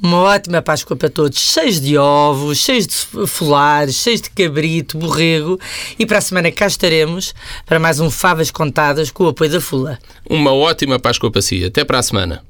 Uma 0.01 0.17
ótima 0.17 0.61
Páscoa 0.61 0.97
para 0.97 1.09
todos, 1.09 1.39
cheios 1.39 1.79
de 1.79 1.95
ovos, 1.95 2.57
cheios 2.57 2.87
de 2.87 3.27
folares, 3.27 3.95
cheios 3.95 4.21
de 4.21 4.31
cabrito, 4.31 4.97
borrego. 4.97 5.59
E 5.97 6.05
para 6.05 6.17
a 6.17 6.21
semana 6.21 6.51
cá 6.51 6.65
estaremos 6.65 7.33
para 7.65 7.79
mais 7.79 7.99
um 7.99 8.09
Favas 8.09 8.49
Contadas 8.49 9.11
com 9.11 9.25
o 9.25 9.27
apoio 9.27 9.51
da 9.51 9.61
Fula. 9.61 9.99
Uma 10.27 10.53
ótima 10.53 10.97
Páscoa 10.99 11.31
para 11.31 11.41
si. 11.41 11.63
Até 11.63 11.83
para 11.83 11.99
a 11.99 12.03
semana. 12.03 12.43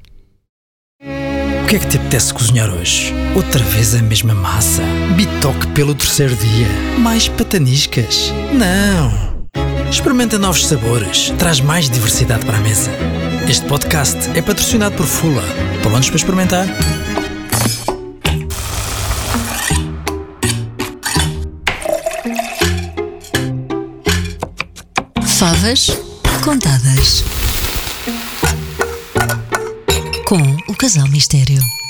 O 1.02 1.66
que 1.66 1.76
é 1.76 1.78
que 1.78 1.86
te 1.88 1.96
apetece 1.96 2.32
cozinhar 2.34 2.70
hoje? 2.70 3.12
Outra 3.34 3.62
vez 3.64 3.94
a 3.94 4.02
mesma 4.02 4.34
massa? 4.34 4.82
Bitoque 5.16 5.66
pelo 5.68 5.94
terceiro 5.94 6.34
dia? 6.36 6.68
Mais 6.98 7.28
pataniscas? 7.28 8.30
Não! 8.52 9.31
Experimenta 9.92 10.38
novos 10.38 10.66
sabores, 10.66 11.28
traz 11.38 11.60
mais 11.60 11.90
diversidade 11.90 12.46
para 12.46 12.56
a 12.56 12.60
mesa. 12.62 12.90
Este 13.46 13.66
podcast 13.66 14.18
é 14.34 14.40
patrocinado 14.40 14.96
por 14.96 15.04
Fula. 15.04 15.42
Prontos 15.82 16.08
para 16.08 16.16
experimentar? 16.16 16.66
Favas 25.26 25.88
contadas. 26.42 27.22
Com 30.26 30.40
o 30.68 30.74
Casal 30.74 31.06
Mistério. 31.08 31.81